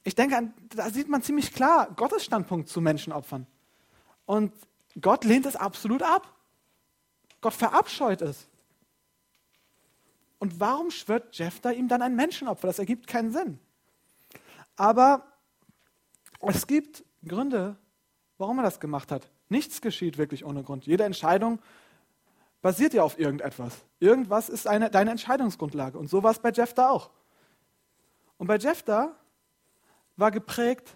ich 0.04 0.14
denke, 0.14 0.52
da 0.74 0.90
sieht 0.90 1.08
man 1.08 1.22
ziemlich 1.22 1.52
klar 1.52 1.90
Gottes 1.94 2.24
Standpunkt 2.24 2.68
zu 2.68 2.80
Menschenopfern. 2.80 3.46
Und 4.24 4.52
Gott 5.00 5.24
lehnt 5.24 5.46
es 5.46 5.56
absolut 5.56 6.02
ab. 6.02 6.34
Gott 7.40 7.54
verabscheut 7.54 8.22
es. 8.22 8.48
Und 10.38 10.60
warum 10.60 10.90
schwört 10.90 11.36
Jephthah 11.36 11.72
ihm 11.72 11.88
dann 11.88 12.02
ein 12.02 12.14
Menschenopfer? 12.14 12.66
Das 12.66 12.78
ergibt 12.78 13.06
keinen 13.06 13.32
Sinn. 13.32 13.58
Aber 14.76 15.26
es 16.40 16.66
gibt 16.66 17.04
Gründe, 17.26 17.76
warum 18.38 18.58
er 18.58 18.62
das 18.62 18.78
gemacht 18.78 19.10
hat. 19.10 19.28
Nichts 19.48 19.80
geschieht 19.80 20.18
wirklich 20.18 20.44
ohne 20.44 20.62
Grund. 20.62 20.86
Jede 20.86 21.04
Entscheidung 21.04 21.58
basiert 22.62 22.94
ja 22.94 23.02
auf 23.02 23.18
irgendetwas. 23.18 23.74
Irgendwas 23.98 24.48
ist 24.48 24.66
eine, 24.66 24.90
deine 24.90 25.10
Entscheidungsgrundlage. 25.10 25.98
Und 25.98 26.08
so 26.08 26.22
war 26.22 26.30
es 26.30 26.38
bei 26.38 26.50
Jephthah 26.50 26.90
auch. 26.90 27.10
Und 28.36 28.46
bei 28.46 28.56
Jephthah 28.56 29.16
war 30.16 30.30
geprägt 30.30 30.94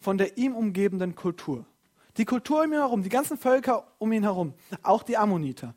von 0.00 0.18
der 0.18 0.36
ihm 0.36 0.54
umgebenden 0.54 1.14
Kultur. 1.14 1.64
Die 2.16 2.24
Kultur 2.24 2.64
um 2.64 2.72
ihn 2.72 2.78
herum, 2.78 3.02
die 3.02 3.08
ganzen 3.08 3.38
Völker 3.38 3.86
um 3.98 4.12
ihn 4.12 4.22
herum, 4.22 4.54
auch 4.82 5.02
die 5.02 5.16
Ammoniter, 5.16 5.74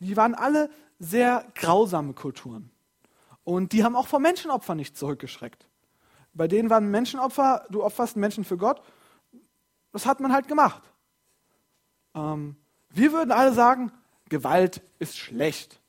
die 0.00 0.16
waren 0.16 0.34
alle 0.34 0.70
sehr 0.98 1.46
grausame 1.54 2.12
Kulturen. 2.12 2.70
Und 3.44 3.72
die 3.72 3.84
haben 3.84 3.96
auch 3.96 4.08
vor 4.08 4.20
Menschenopfern 4.20 4.76
nicht 4.76 4.96
zurückgeschreckt. 4.96 5.68
Bei 6.32 6.48
denen 6.48 6.70
waren 6.70 6.90
Menschenopfer, 6.90 7.66
du 7.70 7.84
opferst 7.84 8.16
Menschen 8.16 8.44
für 8.44 8.56
Gott, 8.56 8.82
das 9.92 10.06
hat 10.06 10.20
man 10.20 10.32
halt 10.32 10.48
gemacht. 10.48 10.82
Ähm, 12.14 12.56
wir 12.90 13.12
würden 13.12 13.30
alle 13.30 13.52
sagen, 13.52 13.92
Gewalt 14.28 14.82
ist 14.98 15.16
schlecht. 15.16 15.80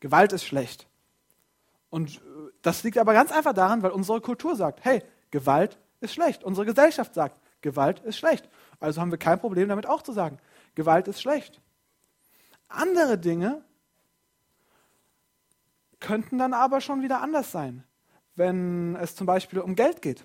Gewalt 0.00 0.32
ist 0.32 0.44
schlecht. 0.44 0.86
Und 1.90 2.16
äh, 2.16 2.20
das 2.62 2.82
liegt 2.82 2.98
aber 2.98 3.14
ganz 3.14 3.32
einfach 3.32 3.54
daran, 3.54 3.82
weil 3.82 3.92
unsere 3.92 4.20
Kultur 4.20 4.56
sagt, 4.56 4.84
hey, 4.84 5.02
Gewalt 5.30 5.78
ist 6.00 6.12
schlecht. 6.14 6.44
Unsere 6.44 6.66
Gesellschaft 6.66 7.14
sagt, 7.14 7.40
Gewalt 7.60 8.00
ist 8.00 8.18
schlecht. 8.18 8.48
Also 8.80 9.00
haben 9.00 9.10
wir 9.10 9.18
kein 9.18 9.40
Problem 9.40 9.68
damit 9.68 9.86
auch 9.86 10.02
zu 10.02 10.12
sagen, 10.12 10.38
Gewalt 10.74 11.08
ist 11.08 11.20
schlecht. 11.20 11.60
Andere 12.68 13.18
Dinge 13.18 13.64
könnten 16.00 16.38
dann 16.38 16.52
aber 16.52 16.80
schon 16.80 17.02
wieder 17.02 17.20
anders 17.20 17.52
sein, 17.52 17.84
wenn 18.34 18.96
es 18.96 19.16
zum 19.16 19.26
Beispiel 19.26 19.60
um 19.60 19.74
Geld 19.74 20.02
geht. 20.02 20.24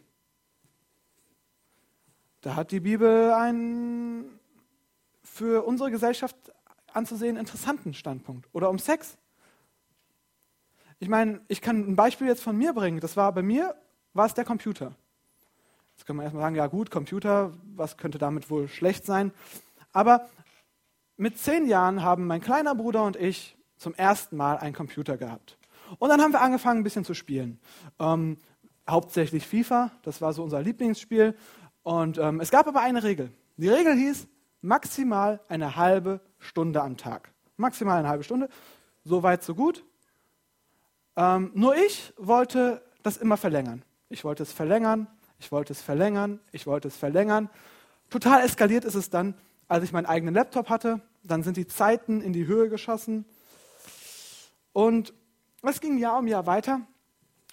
Da 2.42 2.56
hat 2.56 2.72
die 2.72 2.82
Bibel 2.82 3.32
einen 3.32 4.40
für 5.24 5.66
unsere 5.66 5.90
Gesellschaft 5.92 6.36
anzusehen 6.92 7.38
interessanten 7.38 7.94
Standpunkt. 7.94 8.48
Oder 8.54 8.70
um 8.70 8.78
Sex. 8.78 9.18
Ich 11.00 11.10
meine, 11.10 11.42
ich 11.48 11.62
kann 11.62 11.88
ein 11.90 11.96
Beispiel 11.96 12.28
jetzt 12.28 12.44
von 12.44 12.58
mir 12.58 12.74
bringen. 12.74 13.00
Das 13.00 13.18
war 13.18 13.32
bei 13.32 13.42
mir, 13.42 13.76
war 14.14 14.26
es 14.26 14.34
der 14.34 14.46
Computer. 14.46 14.94
Jetzt 15.96 16.06
kann 16.06 16.16
man 16.16 16.24
erstmal 16.24 16.44
sagen, 16.44 16.56
ja 16.56 16.68
gut, 16.68 16.92
Computer, 16.92 17.54
was 17.76 17.98
könnte 17.98 18.18
damit 18.18 18.50
wohl 18.50 18.68
schlecht 18.68 19.06
sein? 19.06 19.32
Aber 19.92 20.30
mit 21.18 21.38
zehn 21.38 21.68
Jahren 21.68 22.04
haben 22.04 22.26
mein 22.28 22.42
kleiner 22.42 22.76
Bruder 22.76 23.04
und 23.04 23.16
ich 23.16 23.58
zum 23.78 23.94
ersten 23.96 24.38
Mal 24.38 24.58
einen 24.58 24.74
Computer 24.74 25.18
gehabt. 25.18 25.58
Und 26.00 26.10
dann 26.10 26.22
haben 26.22 26.34
wir 26.34 26.42
angefangen, 26.42 26.82
ein 26.82 26.84
bisschen 26.84 27.06
zu 27.06 27.14
spielen. 27.14 27.60
Ähm, 28.00 28.38
hauptsächlich 28.90 29.48
FIFA, 29.48 29.92
das 30.04 30.22
war 30.22 30.34
so 30.34 30.44
unser 30.44 30.62
Lieblingsspiel. 30.62 31.36
Und 31.84 32.18
ähm, 32.18 32.40
es 32.40 32.52
gab 32.52 32.68
aber 32.68 32.82
eine 32.82 33.04
Regel. 33.04 33.32
Die 33.58 33.70
Regel 33.70 33.96
hieß 33.96 34.28
maximal 34.62 35.42
eine 35.48 35.76
halbe 35.76 36.22
Stunde 36.40 36.82
am 36.82 36.98
Tag. 36.98 37.32
Maximal 37.58 38.00
eine 38.00 38.10
halbe 38.10 38.24
Stunde. 38.24 38.50
So 39.04 39.24
weit, 39.24 39.44
so 39.44 39.54
gut. 39.54 39.86
Ähm, 41.16 41.52
nur 41.54 41.76
ich 41.76 42.14
wollte 42.18 42.82
das 43.04 43.18
immer 43.18 43.38
verlängern. 43.38 43.84
Ich 44.10 44.24
wollte 44.24 44.44
es 44.44 44.54
verlängern, 44.54 45.08
ich 45.40 45.52
wollte 45.52 45.74
es 45.74 45.82
verlängern, 45.82 46.40
ich 46.52 46.66
wollte 46.66 46.88
es 46.88 46.96
verlängern. 46.96 47.50
Total 48.10 48.44
eskaliert 48.44 48.86
ist 48.86 48.96
es 48.96 49.10
dann, 49.10 49.36
als 49.68 49.84
ich 49.84 49.92
meinen 49.92 50.06
eigenen 50.06 50.34
Laptop 50.34 50.70
hatte. 50.70 51.02
Dann 51.24 51.44
sind 51.44 51.58
die 51.58 51.68
Zeiten 51.68 52.22
in 52.22 52.34
die 52.34 52.46
Höhe 52.46 52.70
geschossen. 52.70 53.26
Und 54.72 55.14
es 55.72 55.82
ging 55.82 55.98
Jahr 55.98 56.20
um 56.20 56.28
Jahr 56.28 56.46
weiter. 56.46 56.82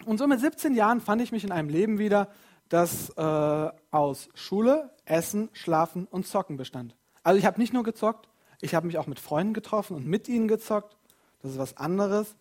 Und 0.04 0.18
so 0.18 0.26
mit 0.26 0.40
17 0.40 0.74
Jahren 0.74 1.00
fand 1.00 1.22
ich 1.22 1.32
mich 1.32 1.44
in 1.44 1.52
einem 1.52 1.68
Leben 1.68 1.98
wieder, 1.98 2.28
das 2.68 3.10
äh, 3.16 3.70
aus 3.90 4.28
Schule, 4.34 4.90
Essen, 5.04 5.48
Schlafen 5.52 6.06
und 6.06 6.26
Zocken 6.26 6.56
bestand. 6.56 6.96
Also 7.22 7.38
ich 7.38 7.44
habe 7.44 7.60
nicht 7.60 7.72
nur 7.72 7.82
gezockt, 7.82 8.28
ich 8.60 8.74
habe 8.74 8.86
mich 8.86 8.98
auch 8.98 9.06
mit 9.06 9.20
Freunden 9.20 9.54
getroffen 9.54 9.96
und 9.96 10.06
mit 10.06 10.28
ihnen 10.28 10.48
gezockt. 10.48 10.96
Das 11.42 11.52
ist 11.52 11.58
was 11.58 11.76
anderes. 11.76 12.36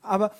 Aber 0.00 0.32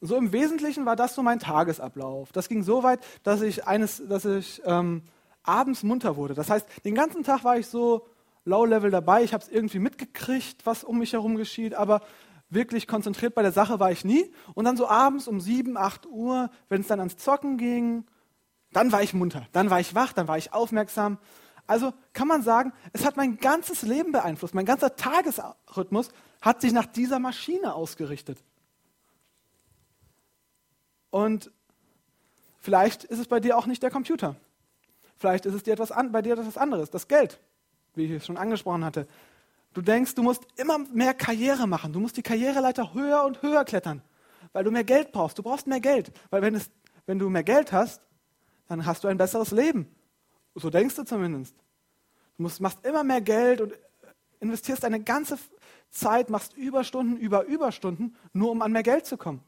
so 0.00 0.16
im 0.16 0.32
Wesentlichen 0.32 0.84
war 0.84 0.96
das 0.96 1.14
so 1.14 1.22
mein 1.22 1.38
Tagesablauf. 1.38 2.32
Das 2.32 2.48
ging 2.48 2.62
so 2.62 2.82
weit, 2.82 3.00
dass 3.22 3.40
ich, 3.40 3.66
eines, 3.66 4.02
dass 4.08 4.24
ich 4.24 4.60
ähm, 4.64 5.02
abends 5.42 5.82
munter 5.82 6.16
wurde. 6.16 6.34
Das 6.34 6.50
heißt, 6.50 6.66
den 6.84 6.94
ganzen 6.94 7.22
Tag 7.22 7.44
war 7.44 7.56
ich 7.56 7.66
so 7.66 8.06
low-level 8.44 8.90
dabei. 8.90 9.22
Ich 9.22 9.32
habe 9.32 9.44
es 9.44 9.50
irgendwie 9.50 9.78
mitgekriegt, 9.78 10.66
was 10.66 10.82
um 10.82 10.98
mich 10.98 11.12
herum 11.12 11.36
geschieht, 11.36 11.74
aber 11.74 12.00
wirklich 12.52 12.86
konzentriert 12.86 13.34
bei 13.34 13.42
der 13.42 13.52
Sache 13.52 13.80
war 13.80 13.90
ich 13.90 14.04
nie. 14.04 14.30
Und 14.54 14.64
dann 14.64 14.76
so 14.76 14.88
abends 14.88 15.28
um 15.28 15.40
7, 15.40 15.76
8 15.76 16.06
Uhr, 16.06 16.50
wenn 16.68 16.82
es 16.82 16.86
dann 16.86 17.00
ans 17.00 17.16
Zocken 17.16 17.56
ging, 17.56 18.04
dann 18.72 18.92
war 18.92 19.02
ich 19.02 19.14
munter, 19.14 19.46
dann 19.52 19.70
war 19.70 19.80
ich 19.80 19.94
wach, 19.94 20.12
dann 20.12 20.28
war 20.28 20.38
ich 20.38 20.52
aufmerksam. 20.52 21.18
Also 21.66 21.92
kann 22.12 22.28
man 22.28 22.42
sagen, 22.42 22.72
es 22.92 23.04
hat 23.04 23.16
mein 23.16 23.38
ganzes 23.38 23.82
Leben 23.82 24.12
beeinflusst. 24.12 24.54
Mein 24.54 24.66
ganzer 24.66 24.96
Tagesrhythmus 24.96 26.10
hat 26.40 26.60
sich 26.60 26.72
nach 26.72 26.86
dieser 26.86 27.18
Maschine 27.18 27.74
ausgerichtet. 27.74 28.42
Und 31.10 31.50
vielleicht 32.58 33.04
ist 33.04 33.18
es 33.18 33.28
bei 33.28 33.38
dir 33.38 33.56
auch 33.56 33.66
nicht 33.66 33.82
der 33.82 33.90
Computer. 33.90 34.36
Vielleicht 35.18 35.46
ist 35.46 35.54
es 35.54 35.62
dir 35.62 35.74
etwas 35.74 35.92
an, 35.92 36.10
bei 36.10 36.22
dir 36.22 36.32
etwas 36.32 36.56
anderes, 36.56 36.90
das 36.90 37.06
Geld, 37.06 37.38
wie 37.94 38.06
ich 38.06 38.10
es 38.10 38.26
schon 38.26 38.36
angesprochen 38.36 38.84
hatte. 38.84 39.06
Du 39.72 39.80
denkst, 39.80 40.14
du 40.14 40.22
musst 40.22 40.46
immer 40.56 40.78
mehr 40.78 41.14
Karriere 41.14 41.66
machen. 41.66 41.92
Du 41.92 42.00
musst 42.00 42.16
die 42.16 42.22
Karriereleiter 42.22 42.92
höher 42.92 43.24
und 43.24 43.42
höher 43.42 43.64
klettern, 43.64 44.02
weil 44.52 44.64
du 44.64 44.70
mehr 44.70 44.84
Geld 44.84 45.12
brauchst. 45.12 45.38
Du 45.38 45.42
brauchst 45.42 45.66
mehr 45.66 45.80
Geld, 45.80 46.12
weil 46.30 46.42
wenn, 46.42 46.54
es, 46.54 46.70
wenn 47.06 47.18
du 47.18 47.30
mehr 47.30 47.42
Geld 47.42 47.72
hast, 47.72 48.02
dann 48.68 48.84
hast 48.84 49.04
du 49.04 49.08
ein 49.08 49.16
besseres 49.16 49.50
Leben. 49.50 49.94
So 50.54 50.68
denkst 50.68 50.96
du 50.96 51.04
zumindest. 51.04 51.56
Du 52.36 52.42
musst, 52.42 52.60
machst 52.60 52.84
immer 52.84 53.04
mehr 53.04 53.20
Geld 53.20 53.60
und 53.60 53.72
investierst 54.40 54.84
deine 54.84 55.00
ganze 55.00 55.38
Zeit, 55.90 56.30
machst 56.30 56.56
Überstunden 56.56 57.16
über 57.16 57.44
Überstunden, 57.44 58.16
nur 58.32 58.50
um 58.50 58.62
an 58.62 58.72
mehr 58.72 58.82
Geld 58.82 59.06
zu 59.06 59.16
kommen. 59.16 59.42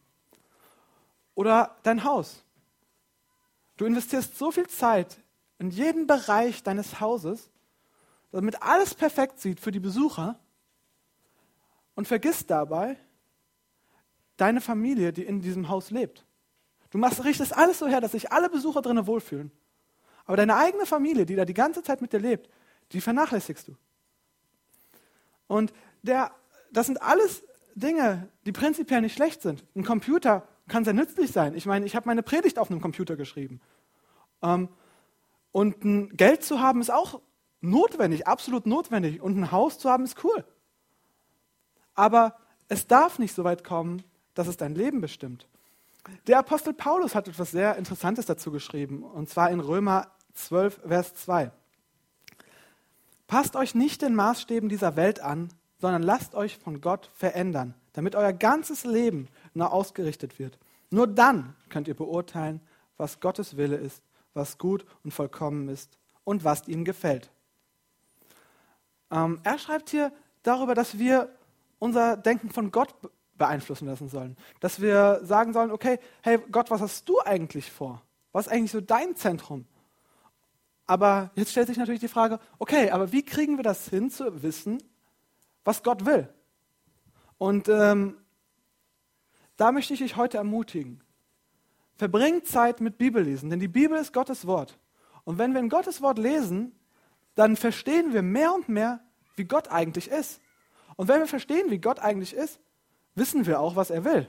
Oder 1.34 1.76
dein 1.82 2.04
Haus. 2.04 2.44
Du 3.76 3.84
investierst 3.84 4.38
so 4.38 4.52
viel 4.52 4.68
Zeit 4.68 5.18
in 5.58 5.70
jeden 5.70 6.06
Bereich 6.06 6.62
deines 6.62 7.00
Hauses, 7.00 7.50
damit 8.34 8.60
alles 8.62 8.94
perfekt 8.94 9.38
sieht 9.38 9.60
für 9.60 9.70
die 9.70 9.80
Besucher 9.80 10.40
und 11.94 12.08
vergisst 12.08 12.50
dabei 12.50 12.96
deine 14.36 14.60
Familie, 14.60 15.12
die 15.12 15.22
in 15.22 15.40
diesem 15.40 15.68
Haus 15.68 15.92
lebt. 15.92 16.26
Du 16.90 16.98
machst, 16.98 17.22
richtest 17.24 17.56
alles 17.56 17.78
so 17.78 17.86
her, 17.86 18.00
dass 18.00 18.12
sich 18.12 18.32
alle 18.32 18.50
Besucher 18.50 18.82
drinnen 18.82 19.06
wohlfühlen. 19.06 19.52
Aber 20.24 20.36
deine 20.36 20.56
eigene 20.56 20.84
Familie, 20.84 21.26
die 21.26 21.36
da 21.36 21.44
die 21.44 21.54
ganze 21.54 21.84
Zeit 21.84 22.00
mit 22.00 22.12
dir 22.12 22.18
lebt, 22.18 22.50
die 22.90 23.00
vernachlässigst 23.00 23.68
du. 23.68 23.76
Und 25.46 25.72
der, 26.02 26.32
das 26.72 26.86
sind 26.86 27.00
alles 27.02 27.44
Dinge, 27.76 28.28
die 28.46 28.52
prinzipiell 28.52 29.00
nicht 29.00 29.14
schlecht 29.14 29.42
sind. 29.42 29.64
Ein 29.76 29.84
Computer 29.84 30.48
kann 30.66 30.84
sehr 30.84 30.94
nützlich 30.94 31.30
sein. 31.30 31.54
Ich 31.54 31.66
meine, 31.66 31.86
ich 31.86 31.94
habe 31.94 32.06
meine 32.06 32.24
Predigt 32.24 32.58
auf 32.58 32.68
einem 32.68 32.80
Computer 32.80 33.14
geschrieben. 33.14 33.60
Ähm, 34.42 34.68
und 35.52 36.16
Geld 36.16 36.42
zu 36.42 36.60
haben 36.60 36.80
ist 36.80 36.90
auch 36.90 37.20
notwendig, 37.64 38.26
absolut 38.26 38.66
notwendig. 38.66 39.20
Und 39.20 39.36
ein 39.36 39.50
Haus 39.50 39.78
zu 39.78 39.90
haben 39.90 40.04
ist 40.04 40.22
cool. 40.24 40.44
Aber 41.94 42.36
es 42.68 42.86
darf 42.86 43.18
nicht 43.18 43.34
so 43.34 43.44
weit 43.44 43.64
kommen, 43.64 44.02
dass 44.34 44.48
es 44.48 44.56
dein 44.56 44.74
Leben 44.74 45.00
bestimmt. 45.00 45.48
Der 46.26 46.38
Apostel 46.38 46.74
Paulus 46.74 47.14
hat 47.14 47.28
etwas 47.28 47.50
sehr 47.50 47.76
Interessantes 47.76 48.26
dazu 48.26 48.50
geschrieben, 48.50 49.02
und 49.02 49.28
zwar 49.28 49.50
in 49.50 49.60
Römer 49.60 50.08
12, 50.34 50.80
Vers 50.86 51.14
2. 51.14 51.50
Passt 53.26 53.56
euch 53.56 53.74
nicht 53.74 54.02
den 54.02 54.14
Maßstäben 54.14 54.68
dieser 54.68 54.96
Welt 54.96 55.20
an, 55.20 55.48
sondern 55.78 56.02
lasst 56.02 56.34
euch 56.34 56.58
von 56.58 56.80
Gott 56.80 57.10
verändern, 57.14 57.74
damit 57.94 58.16
euer 58.16 58.32
ganzes 58.32 58.84
Leben 58.84 59.28
neu 59.54 59.66
ausgerichtet 59.66 60.38
wird. 60.38 60.58
Nur 60.90 61.06
dann 61.06 61.56
könnt 61.70 61.88
ihr 61.88 61.94
beurteilen, 61.96 62.60
was 62.96 63.20
Gottes 63.20 63.56
Wille 63.56 63.76
ist, 63.76 64.02
was 64.34 64.58
gut 64.58 64.84
und 65.04 65.12
vollkommen 65.12 65.68
ist 65.68 65.98
und 66.24 66.44
was 66.44 66.68
ihm 66.68 66.84
gefällt. 66.84 67.30
Ähm, 69.14 69.38
er 69.44 69.58
schreibt 69.58 69.90
hier 69.90 70.12
darüber, 70.42 70.74
dass 70.74 70.98
wir 70.98 71.28
unser 71.78 72.16
Denken 72.16 72.50
von 72.50 72.72
Gott 72.72 72.94
beeinflussen 73.38 73.86
lassen 73.86 74.08
sollen. 74.08 74.36
Dass 74.60 74.80
wir 74.80 75.20
sagen 75.22 75.52
sollen, 75.52 75.70
okay, 75.70 75.98
hey 76.22 76.38
Gott, 76.50 76.70
was 76.70 76.80
hast 76.80 77.08
du 77.08 77.20
eigentlich 77.20 77.70
vor? 77.70 78.02
Was 78.32 78.46
ist 78.46 78.52
eigentlich 78.52 78.72
so 78.72 78.80
dein 78.80 79.14
Zentrum? 79.14 79.66
Aber 80.86 81.30
jetzt 81.34 81.52
stellt 81.52 81.68
sich 81.68 81.78
natürlich 81.78 82.00
die 82.00 82.08
Frage, 82.08 82.40
okay, 82.58 82.90
aber 82.90 83.12
wie 83.12 83.24
kriegen 83.24 83.56
wir 83.56 83.62
das 83.62 83.88
hin 83.88 84.10
zu 84.10 84.42
wissen, 84.42 84.82
was 85.64 85.82
Gott 85.82 86.04
will? 86.04 86.28
Und 87.38 87.68
ähm, 87.68 88.18
da 89.56 89.72
möchte 89.72 89.94
ich 89.94 90.00
dich 90.00 90.16
heute 90.16 90.38
ermutigen. 90.38 91.02
Verbringt 91.96 92.46
Zeit 92.46 92.80
mit 92.80 92.98
Bibellesen, 92.98 93.50
denn 93.50 93.60
die 93.60 93.68
Bibel 93.68 93.96
ist 93.96 94.12
Gottes 94.12 94.46
Wort. 94.46 94.78
Und 95.22 95.38
wenn 95.38 95.52
wir 95.52 95.60
in 95.60 95.68
Gottes 95.68 96.02
Wort 96.02 96.18
lesen, 96.18 96.72
dann 97.34 97.56
verstehen 97.56 98.12
wir 98.12 98.22
mehr 98.22 98.52
und 98.52 98.68
mehr, 98.68 99.00
wie 99.36 99.44
Gott 99.44 99.68
eigentlich 99.68 100.10
ist. 100.10 100.40
Und 100.96 101.08
wenn 101.08 101.20
wir 101.20 101.26
verstehen, 101.26 101.70
wie 101.70 101.78
Gott 101.78 101.98
eigentlich 101.98 102.34
ist, 102.34 102.60
wissen 103.14 103.46
wir 103.46 103.60
auch, 103.60 103.76
was 103.76 103.90
er 103.90 104.04
will. 104.04 104.28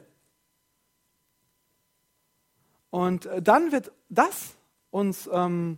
Und 2.90 3.26
äh, 3.26 3.42
dann 3.42 3.72
wird 3.72 3.92
das 4.10 4.56
uns 4.90 5.30
ähm, 5.32 5.78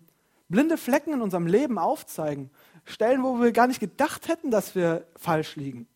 blinde 0.50 0.78
Flecken 0.78 1.14
in 1.14 1.22
unserem 1.22 1.48
Leben 1.48 1.78
aufzeigen. 1.78 2.52
Stellen, 2.86 3.24
wo 3.24 3.42
wir 3.42 3.52
gar 3.52 3.68
nicht 3.68 3.80
gedacht 3.80 4.28
hätten, 4.28 4.52
dass 4.52 4.76
wir 4.76 5.06
falsch 5.16 5.56
liegen. 5.56 5.88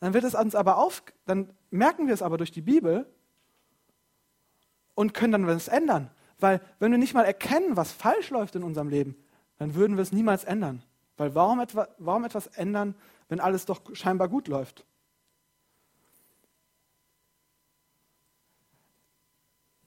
Dann 0.00 0.14
wird 0.14 0.24
es 0.24 0.34
uns 0.34 0.54
aber 0.54 0.78
auf, 0.78 1.02
dann 1.26 1.50
merken 1.70 2.06
wir 2.06 2.14
es 2.14 2.22
aber 2.22 2.38
durch 2.38 2.50
die 2.50 2.62
Bibel 2.62 3.06
und 4.94 5.12
können 5.12 5.32
dann 5.32 5.46
was 5.46 5.68
ändern. 5.68 6.10
Weil 6.38 6.60
wenn 6.78 6.90
wir 6.90 6.98
nicht 6.98 7.12
mal 7.12 7.24
erkennen, 7.24 7.76
was 7.76 7.92
falsch 7.92 8.30
läuft 8.30 8.54
in 8.54 8.62
unserem 8.62 8.88
Leben, 8.88 9.16
dann 9.58 9.74
würden 9.74 9.96
wir 9.96 10.02
es 10.02 10.12
niemals 10.12 10.44
ändern. 10.44 10.82
Weil 11.20 11.34
warum, 11.34 11.60
etwa, 11.60 11.86
warum 11.98 12.24
etwas 12.24 12.46
ändern, 12.46 12.94
wenn 13.28 13.40
alles 13.40 13.66
doch 13.66 13.82
scheinbar 13.94 14.26
gut 14.30 14.48
läuft? 14.48 14.86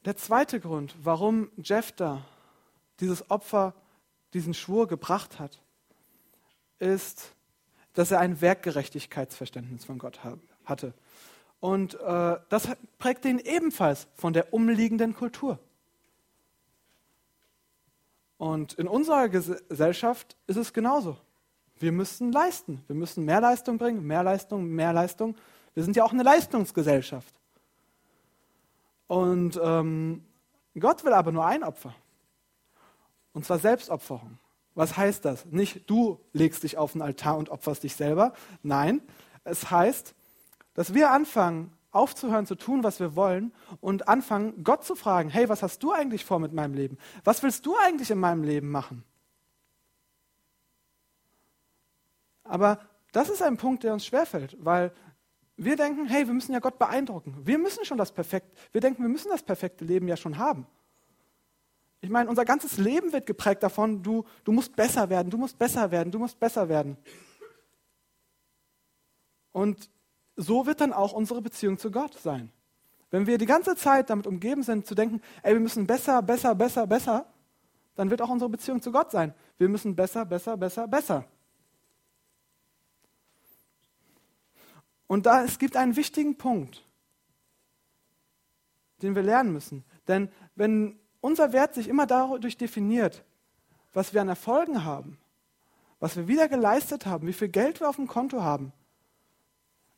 Der 0.05 0.15
zweite 0.15 0.59
Grund, 0.59 0.93
warum 1.01 1.49
Jephthah 1.57 2.23
dieses 2.99 3.31
Opfer, 3.31 3.73
diesen 4.35 4.53
Schwur 4.53 4.87
gebracht 4.87 5.39
hat, 5.39 5.59
ist, 6.77 7.33
dass 7.93 8.11
er 8.11 8.19
ein 8.19 8.39
Werkgerechtigkeitsverständnis 8.39 9.85
von 9.85 9.97
Gott 9.97 10.19
hatte. 10.65 10.93
Und 11.59 11.95
äh, 11.99 12.37
das 12.49 12.67
prägt 12.99 13.25
ihn 13.25 13.39
ebenfalls 13.39 14.07
von 14.13 14.33
der 14.33 14.53
umliegenden 14.53 15.15
Kultur. 15.15 15.57
Und 18.43 18.73
in 18.73 18.89
unserer 18.89 19.29
Gesellschaft 19.29 20.35
ist 20.47 20.57
es 20.57 20.73
genauso. 20.73 21.15
Wir 21.79 21.93
müssen 21.93 22.33
leisten. 22.33 22.83
Wir 22.87 22.95
müssen 22.97 23.23
mehr 23.23 23.39
Leistung 23.39 23.77
bringen, 23.77 24.05
mehr 24.05 24.21
Leistung, 24.21 24.67
mehr 24.67 24.91
Leistung. 24.91 25.37
Wir 25.73 25.83
sind 25.85 25.95
ja 25.95 26.03
auch 26.03 26.11
eine 26.11 26.23
Leistungsgesellschaft. 26.23 27.33
Und 29.07 29.57
ähm, 29.63 30.25
Gott 30.77 31.05
will 31.05 31.13
aber 31.13 31.31
nur 31.31 31.45
ein 31.45 31.63
Opfer. 31.63 31.95
Und 33.31 33.45
zwar 33.45 33.59
Selbstopferung. 33.59 34.37
Was 34.75 34.97
heißt 34.97 35.23
das? 35.23 35.45
Nicht 35.45 35.89
du 35.89 36.19
legst 36.33 36.63
dich 36.63 36.77
auf 36.77 36.91
den 36.91 37.01
Altar 37.01 37.37
und 37.37 37.47
opferst 37.47 37.83
dich 37.83 37.95
selber. 37.95 38.33
Nein, 38.61 39.01
es 39.45 39.71
heißt, 39.71 40.13
dass 40.73 40.93
wir 40.93 41.11
anfangen, 41.11 41.71
aufzuhören 41.93 42.45
zu 42.45 42.55
tun, 42.55 42.83
was 42.83 42.99
wir 42.99 43.15
wollen 43.15 43.53
und 43.79 44.07
anfangen, 44.07 44.63
Gott 44.63 44.83
zu 44.83 44.95
fragen, 44.95 45.29
hey, 45.29 45.47
was 45.47 45.63
hast 45.63 45.81
du 45.83 45.93
eigentlich 45.93 46.25
vor 46.25 46.39
mit 46.39 46.51
meinem 46.51 46.73
Leben? 46.73 46.97
Was 47.23 47.43
willst 47.43 47.65
du 47.65 47.77
eigentlich 47.77 48.11
in 48.11 48.19
meinem 48.19 48.43
Leben 48.43 48.69
machen? 48.69 49.03
Aber 52.43 52.79
das 53.11 53.29
ist 53.29 53.41
ein 53.41 53.57
Punkt, 53.57 53.83
der 53.83 53.93
uns 53.93 54.05
schwerfällt, 54.05 54.57
weil 54.59 54.91
wir 55.55 55.75
denken, 55.75 56.07
hey, 56.07 56.25
wir 56.25 56.33
müssen 56.33 56.51
ja 56.51 56.59
Gott 56.59 56.79
beeindrucken. 56.79 57.37
Wir 57.43 57.59
müssen 57.59 57.85
schon 57.85 57.97
das 57.97 58.11
perfekte, 58.11 58.51
wir 58.71 58.81
denken, 58.81 59.03
wir 59.03 59.09
müssen 59.09 59.29
das 59.29 59.43
perfekte 59.43 59.85
Leben 59.85 60.07
ja 60.07 60.17
schon 60.17 60.37
haben. 60.37 60.65
Ich 62.01 62.09
meine, 62.09 62.29
unser 62.29 62.43
ganzes 62.43 62.77
Leben 62.77 63.13
wird 63.13 63.25
geprägt 63.25 63.63
davon, 63.63 64.03
du, 64.03 64.25
du 64.43 64.51
musst 64.51 64.75
besser 64.75 65.09
werden, 65.09 65.29
du 65.29 65.37
musst 65.37 65.57
besser 65.57 65.89
werden, 65.89 66.11
du 66.11 66.19
musst 66.19 66.37
besser 66.39 66.67
werden. 66.67 66.97
Und 69.53 69.89
so 70.35 70.65
wird 70.65 70.81
dann 70.81 70.93
auch 70.93 71.13
unsere 71.13 71.41
Beziehung 71.41 71.77
zu 71.77 71.91
Gott 71.91 72.15
sein. 72.15 72.51
Wenn 73.11 73.27
wir 73.27 73.37
die 73.37 73.45
ganze 73.45 73.75
Zeit 73.75 74.09
damit 74.09 74.25
umgeben 74.25 74.63
sind, 74.63 74.87
zu 74.87 74.95
denken, 74.95 75.21
ey, 75.43 75.53
wir 75.53 75.59
müssen 75.59 75.85
besser, 75.85 76.21
besser, 76.21 76.55
besser, 76.55 76.87
besser, 76.87 77.25
dann 77.95 78.09
wird 78.09 78.21
auch 78.21 78.29
unsere 78.29 78.49
Beziehung 78.49 78.81
zu 78.81 78.91
Gott 78.91 79.11
sein. 79.11 79.33
Wir 79.57 79.69
müssen 79.69 79.95
besser, 79.95 80.25
besser, 80.25 80.57
besser, 80.57 80.87
besser. 80.87 81.25
Und 85.05 85.27
da, 85.27 85.43
es 85.43 85.59
gibt 85.59 85.75
einen 85.75 85.95
wichtigen 85.95 86.37
Punkt, 86.37 86.83
den 89.03 89.13
wir 89.13 89.21
lernen 89.21 89.53
müssen. 89.53 89.83
Denn 90.07 90.29
wenn 90.55 90.99
unser 91.21 91.53
Wert 91.53 91.75
sich 91.75 91.87
immer 91.87 92.07
dadurch 92.07 92.57
definiert, 92.57 93.23
was 93.93 94.13
wir 94.13 94.21
an 94.21 94.29
Erfolgen 94.29 94.83
haben, 94.83 95.19
was 95.99 96.17
wir 96.17 96.27
wieder 96.27 96.49
geleistet 96.49 97.05
haben, 97.05 97.27
wie 97.27 97.33
viel 97.33 97.49
Geld 97.49 97.79
wir 97.79 97.89
auf 97.89 97.97
dem 97.97 98.07
Konto 98.07 98.41
haben, 98.41 98.73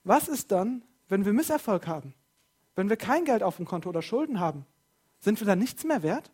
was 0.06 0.28
ist 0.28 0.52
dann, 0.52 0.84
wenn 1.10 1.26
wir 1.26 1.34
Misserfolg 1.34 1.88
haben? 1.88 2.14
Wenn 2.76 2.90
wir 2.90 2.98
kein 2.98 3.26
Geld 3.26 3.44
auf 3.44 3.58
dem 3.58 3.66
Konto 3.66 3.90
oder 3.90 4.02
Schulden 4.02 4.40
haben? 4.40 4.66
Sind 5.20 5.40
wir 5.40 5.48
dann 5.48 5.60
nichts 5.60 5.84
mehr 5.84 6.04
wert? 6.04 6.32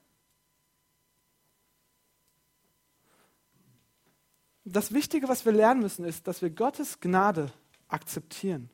Das 4.66 4.94
Wichtige, 4.94 5.28
was 5.28 5.46
wir 5.46 5.54
lernen 5.54 5.82
müssen, 5.82 6.06
ist, 6.06 6.28
dass 6.28 6.42
wir 6.42 6.50
Gottes 6.50 7.00
Gnade 7.00 7.52
akzeptieren. 7.88 8.70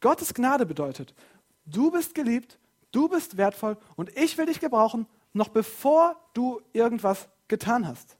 Gottes 0.00 0.34
Gnade 0.34 0.66
bedeutet, 0.66 1.14
du 1.64 1.90
bist 1.90 2.14
geliebt, 2.14 2.58
du 2.92 3.08
bist 3.08 3.36
wertvoll 3.36 3.76
und 3.96 4.16
ich 4.16 4.38
will 4.38 4.46
dich 4.46 4.60
gebrauchen, 4.60 5.06
noch 5.32 5.48
bevor 5.48 6.16
du 6.32 6.60
irgendwas 6.72 7.28
getan 7.48 7.86
hast. 7.86 8.16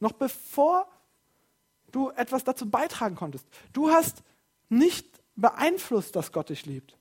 Noch 0.00 0.12
bevor 0.12 0.88
du 1.92 2.10
etwas 2.10 2.44
dazu 2.44 2.68
beitragen 2.68 3.14
konntest. 3.14 3.46
Du 3.72 3.90
hast 3.90 4.22
nicht 4.68 5.22
beeinflusst, 5.36 6.16
dass 6.16 6.32
Gott 6.32 6.48
dich 6.48 6.66
liebt. 6.66 6.96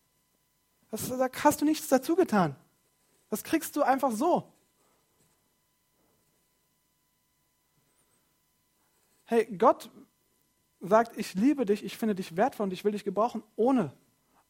Das, 0.91 1.09
da 1.09 1.29
hast 1.43 1.61
du 1.61 1.65
nichts 1.65 1.87
dazu 1.87 2.15
getan. 2.15 2.55
Das 3.29 3.43
kriegst 3.43 3.75
du 3.75 3.83
einfach 3.83 4.11
so. 4.11 4.51
Hey, 9.25 9.45
Gott 9.57 9.89
sagt, 10.79 11.17
ich 11.17 11.33
liebe 11.33 11.65
dich, 11.65 11.83
ich 11.83 11.97
finde 11.97 12.13
dich 12.13 12.35
wertvoll 12.35 12.65
und 12.65 12.73
ich 12.73 12.83
will 12.83 12.91
dich 12.91 13.03
gebrauchen, 13.03 13.41
ohne 13.55 13.93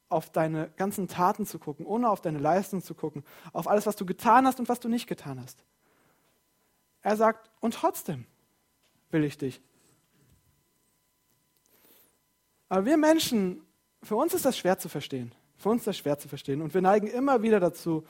auf 0.10 0.32
deine 0.32 0.69
ganzen 0.76 1.08
Taten 1.08 1.45
zu 1.45 1.60
gucken, 1.60 1.86
ohne 1.86 2.10
auf 2.10 2.21
deine 2.21 2.39
Leistung 2.39 2.84
zu 2.84 2.93
gucken, 2.93 3.23
auf 3.52 3.67
alles, 3.67 3.86
was 3.86 3.95
du 3.95 4.06
getan 4.06 4.45
hast 4.45 4.60
und 4.60 4.69
was 4.69 4.80
du 4.80 4.89
nicht 4.89 5.08
getan 5.08 5.41
hast. 5.41 5.63
Er 7.02 7.15
sagt, 7.15 7.49
und 7.60 7.73
trotzdem 7.73 8.26
will 9.12 9.23
ich 9.23 9.38
dich. 9.38 9.62
Aber 12.73 12.88
wir 12.88 12.97
Menschen, 12.97 13.62
für 14.01 14.15
uns 14.15 14.33
ist 14.33 14.45
das 14.45 14.57
schwer 14.57 14.79
zu 14.79 14.89
verstehen. 14.89 15.31
Für 15.57 15.69
uns 15.69 15.81
ist 15.81 15.88
das 15.89 15.97
schwer 15.99 16.17
zu 16.17 16.27
verstehen. 16.27 16.59
Und 16.59 16.73
wir 16.73 16.81
neigen 16.81 17.05
immer 17.05 17.43
wieder 17.43 17.59
dazu, 17.59 18.03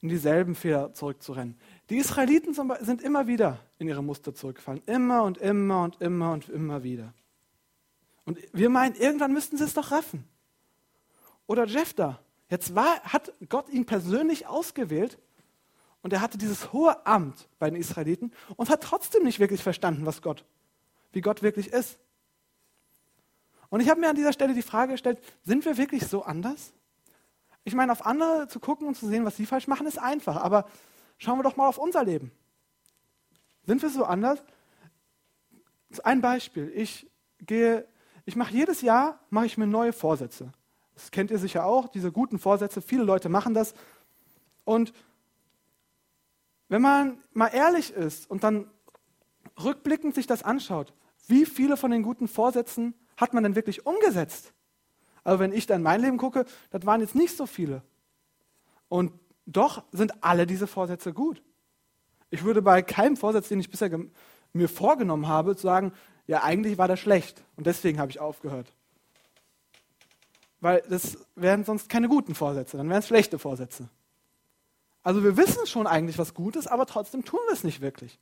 in 0.00 0.08
dieselben 0.08 0.54
Fehler 0.54 0.94
zurückzurennen. 0.94 1.58
Die 1.90 1.96
Israeliten 1.96 2.54
sind 2.54 3.02
immer 3.02 3.26
wieder 3.26 3.58
in 3.76 3.88
ihre 3.88 4.04
Muster 4.04 4.32
zurückgefallen. 4.32 4.82
Immer 4.86 5.24
und 5.24 5.38
immer 5.38 5.82
und 5.82 6.00
immer 6.00 6.30
und 6.30 6.48
immer 6.48 6.84
wieder. 6.84 7.12
Und 8.24 8.38
wir 8.52 8.70
meinen, 8.70 8.94
irgendwann 8.94 9.32
müssten 9.32 9.56
sie 9.56 9.64
es 9.64 9.74
doch 9.74 9.90
raffen. 9.90 10.22
Oder 11.48 11.66
Jephthah. 11.66 12.20
Jetzt 12.50 12.76
war, 12.76 13.00
hat 13.02 13.32
Gott 13.48 13.68
ihn 13.68 13.84
persönlich 13.84 14.46
ausgewählt 14.46 15.18
und 16.02 16.12
er 16.12 16.20
hatte 16.20 16.38
dieses 16.38 16.72
hohe 16.72 17.04
Amt 17.04 17.48
bei 17.58 17.68
den 17.68 17.80
Israeliten 17.80 18.30
und 18.54 18.70
hat 18.70 18.80
trotzdem 18.84 19.24
nicht 19.24 19.40
wirklich 19.40 19.64
verstanden, 19.64 20.06
was 20.06 20.22
Gott, 20.22 20.44
wie 21.10 21.20
Gott 21.20 21.42
wirklich 21.42 21.72
ist. 21.72 21.98
Und 23.70 23.80
ich 23.80 23.88
habe 23.88 24.00
mir 24.00 24.08
an 24.08 24.16
dieser 24.16 24.32
Stelle 24.32 24.54
die 24.54 24.62
Frage 24.62 24.92
gestellt, 24.92 25.20
sind 25.44 25.64
wir 25.64 25.76
wirklich 25.76 26.06
so 26.06 26.22
anders? 26.22 26.72
Ich 27.64 27.74
meine, 27.74 27.92
auf 27.92 28.06
andere 28.06 28.48
zu 28.48 28.60
gucken 28.60 28.86
und 28.86 28.96
zu 28.96 29.06
sehen, 29.06 29.24
was 29.24 29.36
sie 29.36 29.46
falsch 29.46 29.66
machen, 29.66 29.86
ist 29.86 29.98
einfach. 29.98 30.36
Aber 30.36 30.66
schauen 31.18 31.38
wir 31.38 31.42
doch 31.42 31.56
mal 31.56 31.68
auf 31.68 31.78
unser 31.78 32.02
Leben. 32.02 32.32
Sind 33.66 33.82
wir 33.82 33.90
so 33.90 34.04
anders? 34.04 34.42
Ein 36.02 36.22
Beispiel. 36.22 36.72
Ich 36.74 37.10
gehe, 37.40 37.86
ich 38.24 38.36
mache 38.36 38.54
jedes 38.54 38.80
Jahr, 38.80 39.20
mache 39.28 39.46
ich 39.46 39.58
mir 39.58 39.66
neue 39.66 39.92
Vorsätze. 39.92 40.52
Das 40.94 41.10
kennt 41.10 41.30
ihr 41.30 41.38
sicher 41.38 41.66
auch, 41.66 41.88
diese 41.88 42.10
guten 42.10 42.38
Vorsätze. 42.38 42.80
Viele 42.80 43.04
Leute 43.04 43.28
machen 43.28 43.54
das. 43.54 43.74
Und 44.64 44.92
wenn 46.68 46.82
man 46.82 47.22
mal 47.32 47.48
ehrlich 47.48 47.90
ist 47.90 48.30
und 48.30 48.44
dann 48.44 48.70
rückblickend 49.62 50.14
sich 50.14 50.26
das 50.26 50.42
anschaut, 50.42 50.92
wie 51.26 51.46
viele 51.46 51.76
von 51.76 51.90
den 51.90 52.02
guten 52.02 52.28
Vorsätzen 52.28 52.94
hat 53.18 53.34
man 53.34 53.42
denn 53.42 53.54
wirklich 53.56 53.84
umgesetzt? 53.84 54.54
Aber 55.24 55.40
wenn 55.40 55.52
ich 55.52 55.66
dann 55.66 55.82
mein 55.82 56.00
Leben 56.00 56.16
gucke, 56.16 56.46
das 56.70 56.86
waren 56.86 57.02
jetzt 57.02 57.14
nicht 57.14 57.36
so 57.36 57.44
viele. 57.44 57.82
Und 58.88 59.12
doch 59.44 59.82
sind 59.92 60.24
alle 60.24 60.46
diese 60.46 60.66
Vorsätze 60.66 61.12
gut. 61.12 61.42
Ich 62.30 62.44
würde 62.44 62.62
bei 62.62 62.80
keinem 62.80 63.16
Vorsatz, 63.16 63.48
den 63.48 63.60
ich 63.60 63.70
bisher 63.70 63.90
mir 64.52 64.68
vorgenommen 64.68 65.28
habe, 65.28 65.54
sagen, 65.54 65.92
ja, 66.26 66.42
eigentlich 66.42 66.78
war 66.78 66.88
der 66.88 66.96
schlecht 66.96 67.42
und 67.56 67.66
deswegen 67.66 67.98
habe 67.98 68.10
ich 68.10 68.20
aufgehört. 68.20 68.72
Weil 70.60 70.82
das 70.88 71.18
wären 71.34 71.64
sonst 71.64 71.88
keine 71.88 72.08
guten 72.08 72.34
Vorsätze, 72.34 72.76
dann 72.76 72.88
wären 72.88 73.00
es 73.00 73.08
schlechte 73.08 73.38
Vorsätze. 73.38 73.88
Also 75.02 75.24
wir 75.24 75.36
wissen 75.36 75.66
schon 75.66 75.86
eigentlich, 75.86 76.18
was 76.18 76.34
gut 76.34 76.56
ist, 76.56 76.66
aber 76.66 76.86
trotzdem 76.86 77.24
tun 77.24 77.40
wir 77.46 77.54
es 77.54 77.64
nicht 77.64 77.80
wirklich. 77.80 78.18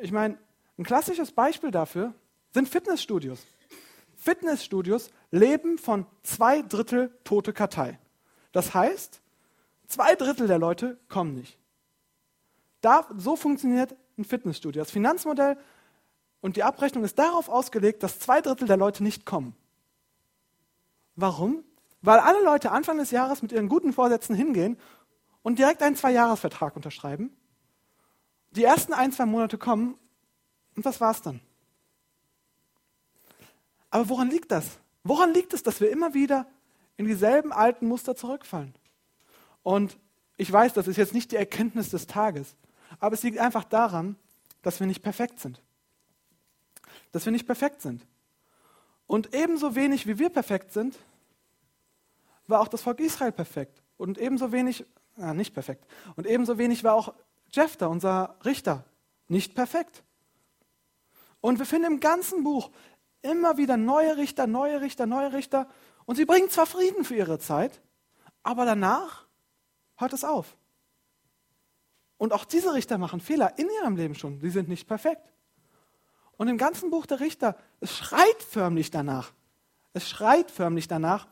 Ich 0.00 0.12
meine, 0.12 0.38
ein 0.78 0.84
klassisches 0.84 1.32
Beispiel 1.32 1.70
dafür 1.70 2.14
sind 2.52 2.68
Fitnessstudios. 2.68 3.44
Fitnessstudios 4.16 5.10
leben 5.30 5.78
von 5.78 6.06
zwei 6.22 6.62
Drittel 6.62 7.16
tote 7.24 7.52
Kartei. 7.52 7.98
Das 8.52 8.74
heißt, 8.74 9.20
zwei 9.86 10.14
Drittel 10.14 10.46
der 10.46 10.58
Leute 10.58 10.98
kommen 11.08 11.34
nicht. 11.34 11.58
Da, 12.80 13.08
so 13.16 13.36
funktioniert 13.36 13.96
ein 14.16 14.24
Fitnessstudio. 14.24 14.82
Das 14.82 14.90
Finanzmodell 14.90 15.58
und 16.40 16.56
die 16.56 16.62
Abrechnung 16.62 17.04
ist 17.04 17.18
darauf 17.18 17.48
ausgelegt, 17.48 18.02
dass 18.02 18.20
zwei 18.20 18.40
Drittel 18.40 18.68
der 18.68 18.76
Leute 18.76 19.02
nicht 19.02 19.26
kommen. 19.26 19.56
Warum? 21.16 21.64
Weil 22.00 22.20
alle 22.20 22.42
Leute 22.44 22.70
Anfang 22.70 22.98
des 22.98 23.10
Jahres 23.10 23.42
mit 23.42 23.50
ihren 23.50 23.68
guten 23.68 23.92
Vorsätzen 23.92 24.36
hingehen 24.36 24.78
und 25.42 25.58
direkt 25.58 25.82
einen 25.82 25.96
Zwei-Jahres-Vertrag 25.96 26.76
unterschreiben. 26.76 27.36
Die 28.52 28.62
ersten 28.62 28.92
ein, 28.92 29.10
zwei 29.12 29.26
Monate 29.26 29.58
kommen 29.58 29.98
und 30.78 30.86
das 30.86 31.00
war's 31.00 31.20
dann. 31.20 31.40
Aber 33.90 34.08
woran 34.10 34.30
liegt 34.30 34.52
das? 34.52 34.78
Woran 35.02 35.34
liegt 35.34 35.52
es, 35.52 35.64
dass 35.64 35.80
wir 35.80 35.90
immer 35.90 36.14
wieder 36.14 36.46
in 36.96 37.04
dieselben 37.04 37.52
alten 37.52 37.88
Muster 37.88 38.14
zurückfallen? 38.14 38.72
Und 39.64 39.98
ich 40.36 40.52
weiß, 40.52 40.74
das 40.74 40.86
ist 40.86 40.96
jetzt 40.96 41.14
nicht 41.14 41.32
die 41.32 41.36
Erkenntnis 41.36 41.90
des 41.90 42.06
Tages, 42.06 42.54
aber 43.00 43.14
es 43.14 43.24
liegt 43.24 43.38
einfach 43.38 43.64
daran, 43.64 44.14
dass 44.62 44.78
wir 44.78 44.86
nicht 44.86 45.02
perfekt 45.02 45.40
sind. 45.40 45.60
Dass 47.10 47.24
wir 47.24 47.32
nicht 47.32 47.46
perfekt 47.46 47.82
sind. 47.82 48.06
Und 49.08 49.34
ebenso 49.34 49.74
wenig 49.74 50.06
wie 50.06 50.20
wir 50.20 50.30
perfekt 50.30 50.72
sind, 50.72 50.96
war 52.46 52.60
auch 52.60 52.68
das 52.68 52.82
Volk 52.82 53.00
Israel 53.00 53.32
perfekt. 53.32 53.82
Und 53.96 54.16
ebenso 54.16 54.52
wenig, 54.52 54.86
äh, 55.16 55.34
nicht 55.34 55.54
perfekt. 55.54 55.84
Und 56.14 56.28
ebenso 56.28 56.56
wenig 56.56 56.84
war 56.84 56.94
auch 56.94 57.14
Jephthah, 57.50 57.88
unser 57.88 58.36
Richter, 58.44 58.84
nicht 59.26 59.56
perfekt. 59.56 60.04
Und 61.40 61.58
wir 61.58 61.66
finden 61.66 61.92
im 61.92 62.00
ganzen 62.00 62.44
Buch 62.44 62.70
immer 63.22 63.56
wieder 63.56 63.76
neue 63.76 64.16
Richter, 64.16 64.46
neue 64.46 64.80
Richter, 64.80 65.06
neue 65.06 65.32
Richter. 65.32 65.68
Und 66.04 66.16
sie 66.16 66.24
bringen 66.24 66.50
zwar 66.50 66.66
Frieden 66.66 67.04
für 67.04 67.14
ihre 67.14 67.38
Zeit, 67.38 67.80
aber 68.42 68.64
danach 68.64 69.26
hört 69.96 70.12
es 70.12 70.24
auf. 70.24 70.56
Und 72.16 72.32
auch 72.32 72.44
diese 72.44 72.74
Richter 72.74 72.98
machen 72.98 73.20
Fehler 73.20 73.58
in 73.58 73.68
ihrem 73.80 73.96
Leben 73.96 74.14
schon. 74.14 74.40
Sie 74.40 74.50
sind 74.50 74.68
nicht 74.68 74.88
perfekt. 74.88 75.32
Und 76.36 76.48
im 76.48 76.58
ganzen 76.58 76.90
Buch 76.90 77.06
der 77.06 77.20
Richter, 77.20 77.56
es 77.80 77.96
schreit 77.96 78.42
förmlich 78.42 78.90
danach. 78.90 79.32
Es 79.92 80.08
schreit 80.08 80.50
förmlich 80.50 80.88
danach, 80.88 81.28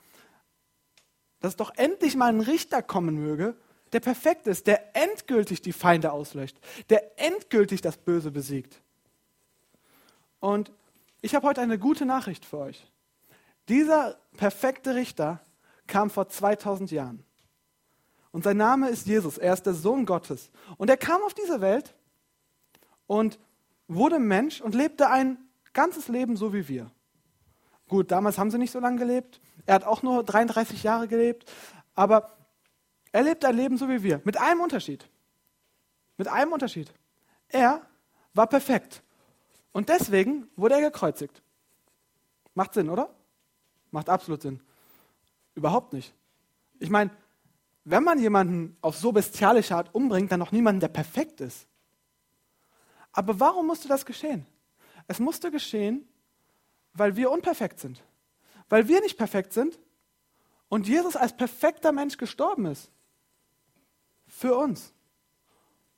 dass 1.40 1.56
doch 1.56 1.72
endlich 1.76 2.16
mal 2.16 2.28
ein 2.32 2.40
Richter 2.40 2.82
kommen 2.82 3.16
möge, 3.16 3.56
der 3.92 4.00
perfekt 4.00 4.46
ist, 4.46 4.66
der 4.66 4.96
endgültig 4.96 5.62
die 5.62 5.72
Feinde 5.72 6.12
auslöscht, 6.12 6.58
der 6.90 7.20
endgültig 7.20 7.82
das 7.82 7.96
Böse 7.96 8.30
besiegt. 8.30 8.80
Und 10.40 10.72
ich 11.20 11.34
habe 11.34 11.46
heute 11.46 11.60
eine 11.60 11.78
gute 11.78 12.06
Nachricht 12.06 12.44
für 12.44 12.58
euch. 12.58 12.90
Dieser 13.68 14.16
perfekte 14.36 14.94
Richter 14.94 15.40
kam 15.86 16.10
vor 16.10 16.28
2000 16.28 16.90
Jahren. 16.90 17.24
Und 18.32 18.44
sein 18.44 18.56
Name 18.56 18.90
ist 18.90 19.06
Jesus. 19.06 19.38
Er 19.38 19.54
ist 19.54 19.64
der 19.64 19.74
Sohn 19.74 20.04
Gottes. 20.04 20.50
Und 20.76 20.90
er 20.90 20.96
kam 20.96 21.22
auf 21.22 21.34
diese 21.34 21.60
Welt 21.60 21.94
und 23.06 23.38
wurde 23.88 24.18
Mensch 24.18 24.60
und 24.60 24.74
lebte 24.74 25.08
ein 25.08 25.38
ganzes 25.72 26.08
Leben 26.08 26.36
so 26.36 26.52
wie 26.52 26.68
wir. 26.68 26.90
Gut, 27.88 28.10
damals 28.10 28.38
haben 28.38 28.50
sie 28.50 28.58
nicht 28.58 28.72
so 28.72 28.80
lange 28.80 28.98
gelebt. 28.98 29.40
Er 29.64 29.76
hat 29.76 29.84
auch 29.84 30.02
nur 30.02 30.24
33 30.24 30.82
Jahre 30.82 31.08
gelebt. 31.08 31.50
Aber 31.94 32.36
er 33.12 33.22
lebt 33.22 33.44
ein 33.44 33.56
Leben 33.56 33.78
so 33.78 33.88
wie 33.88 34.02
wir. 34.02 34.20
Mit 34.24 34.36
einem 34.36 34.60
Unterschied. 34.60 35.08
Mit 36.16 36.28
einem 36.28 36.52
Unterschied. 36.52 36.92
Er 37.48 37.80
war 38.34 38.46
perfekt. 38.46 39.02
Und 39.76 39.90
deswegen 39.90 40.48
wurde 40.56 40.76
er 40.76 40.80
gekreuzigt. 40.80 41.42
Macht 42.54 42.72
Sinn, 42.72 42.88
oder? 42.88 43.14
Macht 43.90 44.08
absolut 44.08 44.40
Sinn. 44.40 44.62
Überhaupt 45.54 45.92
nicht. 45.92 46.14
Ich 46.78 46.88
meine, 46.88 47.10
wenn 47.84 48.02
man 48.02 48.18
jemanden 48.18 48.78
auf 48.80 48.96
so 48.96 49.12
bestialische 49.12 49.76
Art 49.76 49.94
umbringt, 49.94 50.32
dann 50.32 50.40
noch 50.40 50.50
niemanden, 50.50 50.80
der 50.80 50.88
perfekt 50.88 51.42
ist. 51.42 51.68
Aber 53.12 53.38
warum 53.38 53.66
musste 53.66 53.86
das 53.86 54.06
geschehen? 54.06 54.46
Es 55.08 55.18
musste 55.18 55.50
geschehen, 55.50 56.08
weil 56.94 57.16
wir 57.16 57.30
unperfekt 57.30 57.78
sind. 57.78 58.02
Weil 58.70 58.88
wir 58.88 59.02
nicht 59.02 59.18
perfekt 59.18 59.52
sind 59.52 59.78
und 60.70 60.88
Jesus 60.88 61.16
als 61.16 61.36
perfekter 61.36 61.92
Mensch 61.92 62.16
gestorben 62.16 62.64
ist. 62.64 62.90
Für 64.26 64.56
uns. 64.56 64.94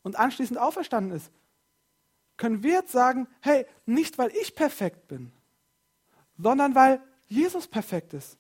Und 0.03 0.17
anschließend 0.17 0.59
auferstanden 0.59 1.17
ist. 1.17 1.31
Können 2.39 2.63
wir 2.63 2.73
jetzt 2.73 2.93
sagen, 2.93 3.29
hey, 3.41 3.67
nicht 3.85 4.17
weil 4.17 4.31
ich 4.35 4.55
perfekt 4.55 5.09
bin, 5.09 5.31
sondern 6.39 6.75
weil 6.75 7.03
Jesus 7.27 7.69
perfekt 7.69 8.15
ist 8.15 8.39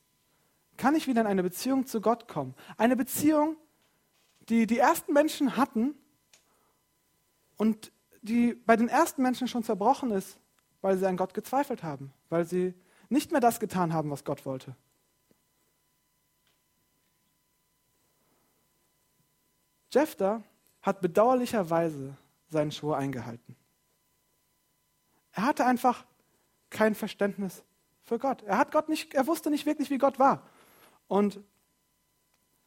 kann 0.78 0.94
ich 0.94 1.06
wieder 1.06 1.20
in 1.20 1.26
eine 1.26 1.42
Beziehung 1.42 1.87
zu 1.87 2.00
Gott 2.00 2.26
kommen. 2.26 2.54
Eine 2.78 2.96
Beziehung, 2.96 3.56
die 4.48 4.66
die 4.66 4.78
ersten 4.78 5.12
Menschen 5.12 5.58
hatten 5.58 5.94
und 7.58 7.92
die 8.22 8.54
bei 8.54 8.76
den 8.76 8.88
ersten 8.88 9.20
Menschen 9.20 9.48
schon 9.48 9.64
zerbrochen 9.64 10.11
ist, 10.12 10.38
weil 10.80 10.96
sie 10.96 11.06
an 11.06 11.18
Gott 11.18 11.34
gezweifelt 11.34 11.82
haben, 11.82 12.14
weil 12.30 12.46
sie 12.46 12.74
nicht 13.11 13.32
mehr 13.32 13.40
das 13.40 13.61
getan 13.61 13.92
haben, 13.92 14.11
was 14.11 14.24
Gott 14.24 14.46
wollte. 14.46 14.74
Jephthah 19.90 20.42
hat 20.82 21.00
bedauerlicherweise 21.00 22.16
seinen 22.48 22.70
Schwur 22.70 22.96
eingehalten. 22.96 23.56
Er 25.38 25.44
hatte 25.44 25.64
einfach 25.64 26.05
kein 26.68 26.96
Verständnis 26.96 27.62
für 28.03 28.18
Gott. 28.18 28.42
Er 28.42 28.59
hat 28.59 28.72
Gott 28.72 28.88
nicht, 28.88 29.14
er 29.14 29.29
wusste 29.29 29.51
nicht 29.51 29.66
wirklich, 29.66 29.88
wie 29.88 29.98
Gott 29.98 30.18
war. 30.18 30.42
Und 31.07 31.38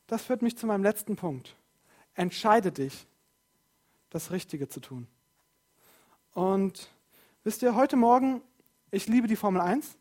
das 0.07 0.21
führt 0.21 0.41
mich 0.41 0.57
zu 0.57 0.67
meinem 0.67 0.81
letzten 0.81 1.17
Punkt. 1.17 1.57
Entscheide 2.13 2.71
dich, 2.71 3.07
das 4.09 4.31
Richtige 4.31 4.69
zu 4.69 4.79
tun. 4.79 5.05
Und 6.33 6.89
wisst 7.43 7.61
ihr, 7.61 7.75
heute 7.75 7.97
Morgen, 7.97 8.41
ich 8.89 9.05
liebe 9.07 9.27
die 9.27 9.35
Formel 9.35 9.59
1 9.59 9.97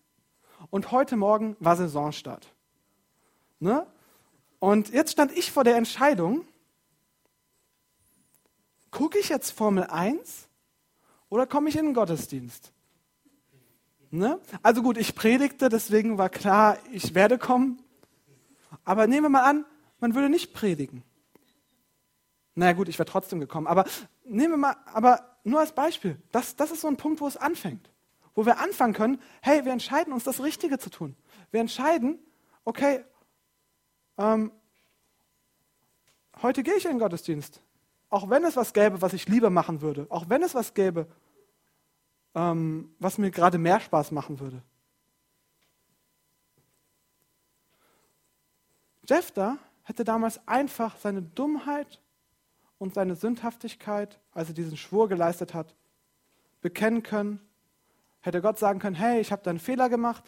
und 0.70 0.92
heute 0.92 1.16
Morgen 1.16 1.56
war 1.59 1.74
Saisonstart. 1.74 2.54
Ne? 3.59 3.85
Und 4.61 4.90
jetzt 4.90 5.11
stand 5.11 5.33
ich 5.33 5.50
vor 5.50 5.64
der 5.64 5.74
Entscheidung, 5.74 6.46
gucke 8.92 9.18
ich 9.18 9.28
jetzt 9.28 9.50
Formel 9.50 9.83
1 9.83 10.46
oder 11.30 11.46
komme 11.46 11.70
ich 11.70 11.76
in 11.76 11.86
den 11.86 11.94
Gottesdienst? 11.94 12.72
Ne? 14.10 14.40
Also 14.62 14.82
gut, 14.82 14.98
ich 14.98 15.14
predigte, 15.14 15.68
deswegen 15.68 16.18
war 16.18 16.28
klar, 16.28 16.76
ich 16.92 17.14
werde 17.14 17.38
kommen. 17.38 17.82
Aber 18.84 19.06
nehmen 19.06 19.26
wir 19.26 19.30
mal 19.30 19.44
an, 19.44 19.64
man 20.00 20.14
würde 20.14 20.28
nicht 20.28 20.52
predigen. 20.52 21.04
Na 22.56 22.66
naja, 22.66 22.76
gut, 22.76 22.88
ich 22.88 22.98
wäre 22.98 23.08
trotzdem 23.08 23.38
gekommen. 23.38 23.68
Aber 23.68 23.84
nehmen 24.24 24.54
wir 24.54 24.56
mal, 24.58 24.76
aber 24.92 25.38
nur 25.44 25.60
als 25.60 25.72
Beispiel. 25.72 26.20
Das, 26.32 26.56
das 26.56 26.72
ist 26.72 26.80
so 26.80 26.88
ein 26.88 26.96
Punkt, 26.96 27.20
wo 27.20 27.28
es 27.28 27.36
anfängt. 27.36 27.90
Wo 28.34 28.44
wir 28.44 28.58
anfangen 28.58 28.92
können, 28.92 29.20
hey, 29.42 29.64
wir 29.64 29.72
entscheiden 29.72 30.12
uns, 30.12 30.24
das 30.24 30.42
Richtige 30.42 30.78
zu 30.78 30.90
tun. 30.90 31.16
Wir 31.52 31.60
entscheiden, 31.60 32.18
okay, 32.64 33.04
ähm, 34.18 34.50
heute 36.42 36.62
gehe 36.62 36.74
ich 36.74 36.84
in 36.84 36.92
den 36.92 36.98
Gottesdienst. 36.98 37.60
Auch 38.08 38.28
wenn 38.28 38.44
es 38.44 38.56
was 38.56 38.72
gäbe, 38.72 39.00
was 39.02 39.12
ich 39.12 39.28
lieber 39.28 39.50
machen 39.50 39.82
würde. 39.82 40.06
Auch 40.10 40.28
wenn 40.28 40.42
es 40.42 40.54
was 40.54 40.74
gäbe, 40.74 41.06
ähm, 42.34 42.94
was 42.98 43.18
mir 43.18 43.30
gerade 43.30 43.58
mehr 43.58 43.80
Spaß 43.80 44.12
machen 44.12 44.40
würde. 44.40 44.62
Jephthah 49.08 49.58
hätte 49.82 50.04
damals 50.04 50.46
einfach 50.46 50.96
seine 50.96 51.22
Dummheit 51.22 52.00
und 52.78 52.94
seine 52.94 53.16
Sündhaftigkeit, 53.16 54.20
als 54.32 54.48
er 54.48 54.54
diesen 54.54 54.76
Schwur 54.76 55.08
geleistet 55.08 55.52
hat, 55.52 55.74
bekennen 56.60 57.02
können. 57.02 57.40
Hätte 58.20 58.40
Gott 58.40 58.58
sagen 58.58 58.78
können, 58.78 58.94
hey, 58.94 59.20
ich 59.20 59.32
habe 59.32 59.42
da 59.42 59.50
einen 59.50 59.58
Fehler 59.58 59.88
gemacht, 59.88 60.22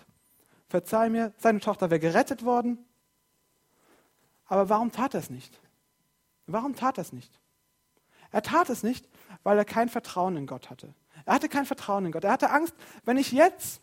verzeih 0.69 1.11
mir, 1.11 1.33
seine 1.39 1.61
Tochter 1.61 1.91
wäre 1.91 2.01
gerettet 2.01 2.45
worden. 2.45 2.79
Aber 4.47 4.69
warum 4.69 4.91
tat 4.91 5.15
er 5.15 5.21
es 5.21 5.31
nicht? 5.31 5.61
Warum 6.47 6.75
tat 6.75 6.99
er 6.99 7.03
es 7.03 7.13
nicht? 7.13 7.41
Er 8.33 8.43
tat 8.43 8.69
es 8.69 8.83
nicht, 8.83 9.09
weil 9.43 9.59
er 9.59 9.65
kein 9.65 9.89
Vertrauen 9.89 10.37
in 10.37 10.47
Gott 10.47 10.71
hatte. 10.71 10.93
Er 11.25 11.35
hatte 11.35 11.49
kein 11.49 11.67
Vertrauen 11.67 12.07
in 12.07 12.13
Gott. 12.13 12.25
Er 12.25 12.33
hatte 12.33 12.51
Angst, 12.51 12.75
wenn 13.05 13.17
ich 13.17 13.33
jetzt 13.33 13.81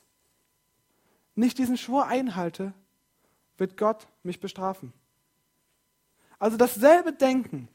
nicht 1.36 1.58
diesen 1.58 1.78
Schwur 1.78 2.08
einhalte, 2.08 2.74
wird 3.58 3.78
Gott 3.78 4.08
mich 4.24 4.40
bestrafen. 4.40 4.94
Also 6.38 6.58
dasselbe 6.58 7.14
Denken, 7.14 7.68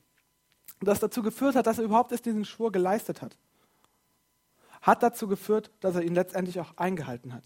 das 0.81 1.01
dazu 1.01 1.23
geführt 1.23 1.57
hat, 1.57 1.67
dass 1.67 1.79
er 1.79 1.85
überhaupt 1.85 2.13
erst 2.13 2.27
diesen 2.27 2.45
Schwur 2.45 2.73
geleistet 2.73 3.23
hat. 3.23 3.37
Hat 4.83 5.03
dazu 5.03 5.29
geführt, 5.29 5.71
dass 5.81 5.95
er 5.95 6.03
ihn 6.03 6.15
letztendlich 6.15 6.61
auch 6.61 6.77
eingehalten 6.77 7.33
hat. 7.33 7.45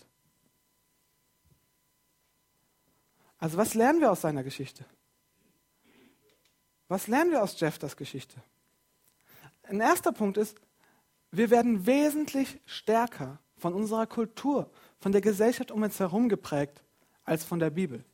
Also 3.39 3.57
was 3.57 3.75
lernen 3.75 4.01
wir 4.01 4.11
aus 4.11 4.21
seiner 4.21 4.43
Geschichte? 4.43 4.85
Was 6.89 7.07
lernen 7.07 7.31
wir 7.31 7.43
aus 7.43 7.59
Jephthas 7.61 7.97
Geschichte? 7.97 8.43
Ein 9.63 9.81
erster 9.81 10.13
Punkt 10.13 10.39
ist, 10.39 10.57
wir 11.31 11.51
werden 11.51 11.87
wesentlich 11.87 12.61
stärker 12.65 13.39
von 13.57 13.75
unserer 13.75 14.07
Kultur, 14.07 14.71
von 15.01 15.13
der 15.13 15.21
Gesellschaft 15.21 15.71
um 15.71 15.83
uns 15.83 16.01
herum 16.01 16.29
geprägt, 16.29 16.83
als 17.25 17.45
von 17.45 17.59
der 17.59 17.71
Bibel. 17.71 18.05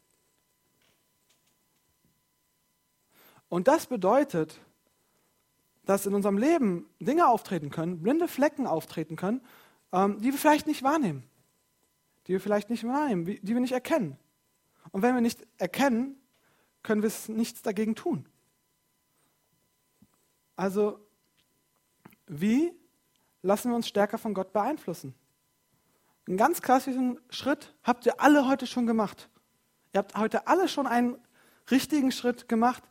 Und 3.48 3.68
das 3.68 3.86
bedeutet, 3.86 4.58
dass 5.84 6.06
in 6.06 6.14
unserem 6.14 6.38
Leben 6.38 6.88
Dinge 6.98 7.28
auftreten 7.28 7.70
können, 7.70 8.02
blinde 8.02 8.26
Flecken 8.26 8.66
auftreten 8.66 9.16
können, 9.16 9.42
ähm, 9.92 10.18
die 10.20 10.32
wir 10.32 10.38
vielleicht 10.38 10.66
nicht 10.66 10.82
wahrnehmen. 10.82 11.22
Die 12.26 12.32
wir 12.32 12.40
vielleicht 12.40 12.70
nicht 12.70 12.84
wahrnehmen, 12.84 13.26
die 13.26 13.46
wir 13.54 13.60
nicht 13.60 13.72
erkennen. 13.72 14.18
Und 14.90 15.02
wenn 15.02 15.14
wir 15.14 15.20
nicht 15.20 15.46
erkennen, 15.58 16.16
können 16.82 17.02
wir 17.02 17.12
nichts 17.28 17.62
dagegen 17.62 17.94
tun. 17.94 18.26
Also, 20.56 20.98
wie 22.26 22.72
lassen 23.44 23.70
wir 23.70 23.76
uns 23.76 23.86
stärker 23.86 24.18
von 24.18 24.34
Gott 24.34 24.52
beeinflussen? 24.52 25.14
Einen 26.26 26.38
ganz 26.38 26.62
klassischen 26.62 27.20
Schritt 27.28 27.74
habt 27.82 28.06
ihr 28.06 28.20
alle 28.20 28.48
heute 28.48 28.66
schon 28.66 28.86
gemacht. 28.86 29.28
Ihr 29.92 29.98
habt 29.98 30.16
heute 30.16 30.46
alle 30.46 30.66
schon 30.66 30.86
einen 30.86 31.18
richtigen 31.70 32.10
Schritt 32.10 32.48
gemacht, 32.48 32.82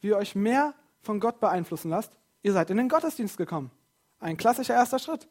wie 0.00 0.08
ihr 0.08 0.16
euch 0.16 0.34
mehr 0.34 0.74
von 1.02 1.20
Gott 1.20 1.38
beeinflussen 1.38 1.90
lasst. 1.90 2.16
Ihr 2.42 2.54
seid 2.54 2.70
in 2.70 2.78
den 2.78 2.88
Gottesdienst 2.88 3.36
gekommen. 3.36 3.70
Ein 4.18 4.38
klassischer 4.38 4.74
erster 4.74 4.98
Schritt. 4.98 5.28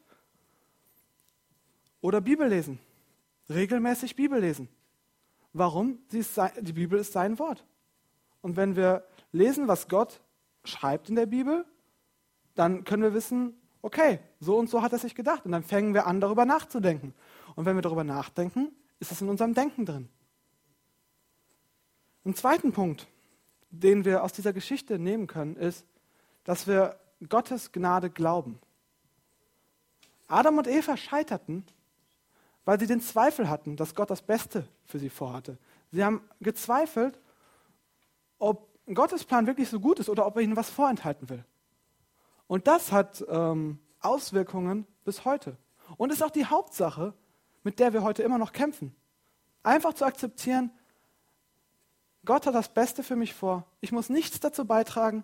Oder 2.02 2.22
Bibel 2.22 2.48
lesen. 2.48 2.80
Regelmäßig 3.50 4.16
Bibel 4.16 4.40
lesen. 4.40 4.70
Warum? 5.52 5.98
die 6.12 6.74
Bibel 6.74 7.00
ist 7.00 7.14
sein 7.14 7.40
Wort. 7.40 7.66
Und 8.42 8.56
wenn 8.56 8.76
wir 8.76 9.04
lesen, 9.32 9.68
was 9.68 9.88
Gott 9.88 10.22
schreibt 10.64 11.10
in 11.10 11.16
der 11.16 11.26
Bibel, 11.26 11.66
dann 12.54 12.84
können 12.84 13.02
wir 13.02 13.16
wissen, 13.16 13.59
okay, 13.82 14.20
so 14.40 14.58
und 14.58 14.70
so 14.70 14.82
hat 14.82 14.94
er 14.94 15.00
sich 15.00 15.16
gedacht. 15.16 15.46
Und 15.46 15.52
dann 15.52 15.64
fangen 15.64 15.94
wir 15.94 16.06
an, 16.08 16.22
darüber 16.22 16.46
nachzudenken. 16.46 17.14
Und 17.56 17.66
wenn 17.66 17.76
wir 17.76 17.82
darüber 17.82 18.04
nachdenken, 18.04 18.72
ist 19.00 19.12
es 19.12 19.22
in 19.22 19.30
unserem 19.30 19.54
Denken 19.54 19.86
drin. 19.86 20.10
Ein 22.26 22.36
zweiten 22.36 22.74
Punkt, 22.74 23.08
den 23.70 24.06
wir 24.06 24.24
aus 24.24 24.34
dieser 24.34 24.54
Geschichte 24.54 25.00
nehmen 25.00 25.28
können, 25.28 25.56
ist, 25.56 25.86
dass 26.44 26.68
wir 26.68 27.00
Gottes 27.28 27.72
Gnade 27.72 28.10
glauben. 28.10 28.60
Adam 30.28 30.58
und 30.58 30.68
Eva 30.68 30.96
scheiterten, 30.96 31.66
weil 32.66 32.80
sie 32.80 32.88
den 32.88 33.02
Zweifel 33.02 33.50
hatten, 33.50 33.76
dass 33.76 33.96
Gott 33.96 34.10
das 34.10 34.22
Beste 34.22 34.68
für 34.86 35.00
sie 35.00 35.10
vorhatte. 35.10 35.58
Sie 35.92 36.04
haben 36.04 36.22
gezweifelt, 36.40 37.20
ob 38.38 38.68
Gottes 38.94 39.24
Plan 39.24 39.48
wirklich 39.48 39.70
so 39.70 39.80
gut 39.80 40.00
ist 40.00 40.10
oder 40.10 40.26
ob 40.26 40.36
er 40.36 40.44
ihnen 40.44 40.56
was 40.56 40.70
vorenthalten 40.70 41.30
will. 41.30 41.44
Und 42.50 42.66
das 42.66 42.92
hat 42.92 43.24
ähm, 43.30 43.78
Auswirkungen 44.00 44.88
bis 45.06 45.24
heute. 45.24 45.56
Und 45.98 46.12
ist 46.12 46.24
auch 46.24 46.32
die 46.32 46.48
Hauptsache, 46.48 47.14
mit 47.62 47.78
der 47.78 47.94
wir 47.94 48.02
heute 48.02 48.24
immer 48.24 48.40
noch 48.40 48.54
kämpfen. 48.54 48.96
Einfach 49.62 49.94
zu 49.94 50.04
akzeptieren, 50.04 50.72
Gott 52.26 52.48
hat 52.48 52.56
das 52.56 52.74
Beste 52.74 53.04
für 53.04 53.16
mich 53.16 53.36
vor. 53.36 53.68
Ich 53.82 53.92
muss 53.92 54.10
nichts 54.10 54.40
dazu 54.40 54.66
beitragen, 54.66 55.24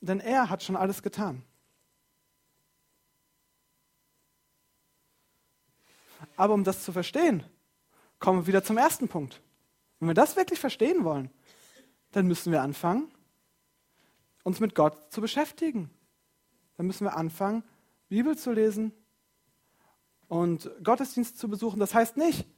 denn 0.00 0.18
er 0.18 0.50
hat 0.50 0.64
schon 0.64 0.74
alles 0.74 1.04
getan. 1.04 1.44
Aber 6.36 6.54
um 6.54 6.64
das 6.64 6.82
zu 6.82 6.90
verstehen, 6.90 7.44
kommen 8.18 8.40
wir 8.40 8.46
wieder 8.48 8.64
zum 8.64 8.76
ersten 8.76 9.06
Punkt. 9.06 9.40
Wenn 10.00 10.08
wir 10.08 10.14
das 10.14 10.34
wirklich 10.34 10.58
verstehen 10.58 11.04
wollen, 11.04 11.30
dann 12.10 12.26
müssen 12.26 12.50
wir 12.50 12.62
anfangen, 12.62 13.08
uns 14.48 14.60
mit 14.60 14.74
Gott 14.74 15.12
zu 15.12 15.20
beschäftigen. 15.20 15.90
Dann 16.76 16.86
müssen 16.86 17.04
wir 17.04 17.16
anfangen, 17.16 17.62
Bibel 18.08 18.36
zu 18.36 18.50
lesen 18.50 18.92
und 20.26 20.70
Gottesdienst 20.82 21.38
zu 21.38 21.48
besuchen. 21.48 21.78
Das 21.78 21.94
heißt 21.94 22.16
nicht, 22.16 22.48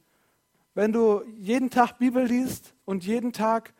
wenn 0.73 0.93
du 0.93 1.21
jeden 1.37 1.69
Tag 1.69 1.99
Bibel 1.99 2.25
liest 2.25 2.73
und 2.85 3.05
jeden 3.05 3.33
Tag 3.33 3.73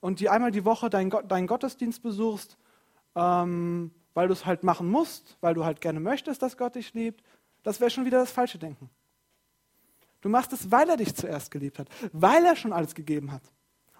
und 0.00 0.18
die 0.18 0.28
einmal 0.28 0.50
die 0.50 0.64
Woche 0.64 0.90
deinen, 0.90 1.10
deinen 1.28 1.46
Gottesdienst 1.46 2.02
besuchst, 2.02 2.58
ähm, 3.14 3.92
weil 4.14 4.26
du 4.26 4.32
es 4.32 4.44
halt 4.44 4.64
machen 4.64 4.90
musst, 4.90 5.38
weil 5.40 5.54
du 5.54 5.64
halt 5.64 5.80
gerne 5.80 6.00
möchtest, 6.00 6.42
dass 6.42 6.56
Gott 6.56 6.74
dich 6.74 6.92
liebt, 6.92 7.22
das 7.62 7.80
wäre 7.80 7.90
schon 7.90 8.04
wieder 8.04 8.18
das 8.18 8.32
falsche 8.32 8.58
Denken. 8.58 8.90
Du 10.22 10.28
machst 10.28 10.52
es, 10.52 10.72
weil 10.72 10.88
er 10.88 10.96
dich 10.96 11.14
zuerst 11.14 11.52
geliebt 11.52 11.78
hat, 11.78 11.88
weil 12.12 12.44
er 12.44 12.56
schon 12.56 12.72
alles 12.72 12.96
gegeben 12.96 13.30
hat. 13.30 13.42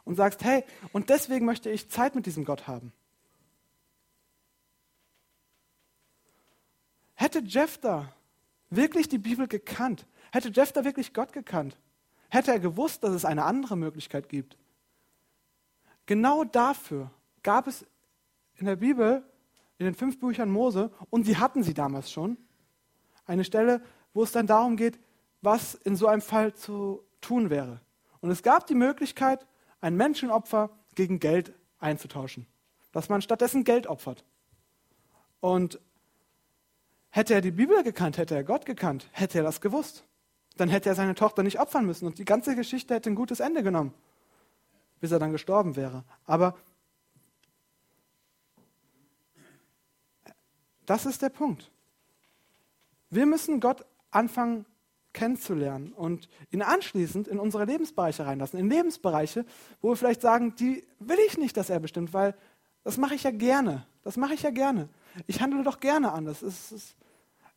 Und 0.02 0.16
sagst, 0.16 0.42
hey, 0.44 0.64
und 0.92 1.08
deswegen 1.08 1.46
möchte 1.46 1.70
ich 1.70 1.88
Zeit 1.88 2.14
mit 2.14 2.26
diesem 2.26 2.44
Gott 2.44 2.66
haben. 2.66 2.92
Hätte 7.14 7.40
Jephthah 7.40 8.12
wirklich 8.70 9.08
die 9.08 9.18
Bibel 9.18 9.46
gekannt, 9.46 10.06
hätte 10.32 10.48
Jephthah 10.48 10.84
wirklich 10.84 11.12
Gott 11.12 11.32
gekannt, 11.32 11.76
hätte 12.28 12.50
er 12.50 12.60
gewusst, 12.60 13.04
dass 13.04 13.12
es 13.12 13.24
eine 13.24 13.44
andere 13.44 13.76
Möglichkeit 13.76 14.28
gibt. 14.28 14.56
Genau 16.06 16.44
dafür 16.44 17.10
gab 17.42 17.66
es 17.66 17.86
in 18.56 18.66
der 18.66 18.76
Bibel, 18.76 19.24
in 19.78 19.86
den 19.86 19.94
fünf 19.94 20.18
Büchern 20.18 20.50
Mose, 20.50 20.90
und 21.10 21.24
sie 21.24 21.36
hatten 21.36 21.62
sie 21.62 21.74
damals 21.74 22.10
schon, 22.10 22.36
eine 23.26 23.44
Stelle, 23.44 23.82
wo 24.12 24.22
es 24.22 24.32
dann 24.32 24.46
darum 24.46 24.76
geht, 24.76 24.98
was 25.40 25.74
in 25.74 25.96
so 25.96 26.06
einem 26.06 26.22
Fall 26.22 26.54
zu 26.54 27.02
tun 27.20 27.50
wäre. 27.50 27.80
Und 28.20 28.30
es 28.30 28.42
gab 28.42 28.66
die 28.66 28.74
Möglichkeit, 28.74 29.46
ein 29.80 29.96
Menschenopfer 29.96 30.70
gegen 30.94 31.20
Geld 31.20 31.52
einzutauschen. 31.78 32.46
Dass 32.92 33.08
man 33.08 33.22
stattdessen 33.22 33.64
Geld 33.64 33.86
opfert. 33.86 34.24
Und 35.40 35.78
hätte 37.14 37.32
er 37.32 37.40
die 37.40 37.52
Bibel 37.52 37.84
gekannt, 37.84 38.18
hätte 38.18 38.34
er 38.34 38.42
Gott 38.42 38.66
gekannt, 38.66 39.08
hätte 39.12 39.38
er 39.38 39.44
das 39.44 39.60
gewusst. 39.60 40.04
Dann 40.56 40.68
hätte 40.68 40.88
er 40.88 40.96
seine 40.96 41.14
Tochter 41.14 41.44
nicht 41.44 41.60
opfern 41.60 41.86
müssen 41.86 42.06
und 42.06 42.18
die 42.18 42.24
ganze 42.24 42.56
Geschichte 42.56 42.92
hätte 42.92 43.08
ein 43.08 43.14
gutes 43.14 43.38
Ende 43.38 43.62
genommen, 43.62 43.94
bis 44.98 45.12
er 45.12 45.20
dann 45.20 45.30
gestorben 45.30 45.76
wäre. 45.76 46.02
Aber 46.26 46.56
das 50.86 51.06
ist 51.06 51.22
der 51.22 51.28
Punkt. 51.28 51.70
Wir 53.10 53.26
müssen 53.26 53.60
Gott 53.60 53.86
anfangen 54.10 54.66
kennenzulernen 55.12 55.92
und 55.92 56.28
ihn 56.50 56.62
anschließend 56.62 57.28
in 57.28 57.38
unsere 57.38 57.64
Lebensbereiche 57.64 58.26
reinlassen. 58.26 58.58
In 58.58 58.68
Lebensbereiche, 58.68 59.46
wo 59.80 59.90
wir 59.90 59.96
vielleicht 59.96 60.20
sagen, 60.20 60.56
die 60.56 60.84
will 60.98 61.18
ich 61.28 61.38
nicht, 61.38 61.56
dass 61.56 61.70
er 61.70 61.78
bestimmt, 61.78 62.12
weil 62.12 62.34
das 62.82 62.96
mache 62.96 63.14
ich 63.14 63.22
ja 63.22 63.30
gerne. 63.30 63.86
Das 64.02 64.16
mache 64.16 64.34
ich 64.34 64.42
ja 64.42 64.50
gerne. 64.50 64.88
Ich 65.28 65.40
handle 65.40 65.62
doch 65.62 65.78
gerne 65.78 66.10
anders. 66.10 66.42
Es 66.42 66.72
ist, 66.72 66.96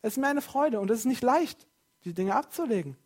es 0.02 0.14
ist 0.14 0.18
mir 0.18 0.28
eine 0.28 0.42
Freude 0.42 0.80
und 0.80 0.90
es 0.90 1.00
ist 1.00 1.06
nicht 1.06 1.22
leicht, 1.22 1.66
die 2.04 2.14
Dinge 2.14 2.34
abzulegen. 2.34 2.96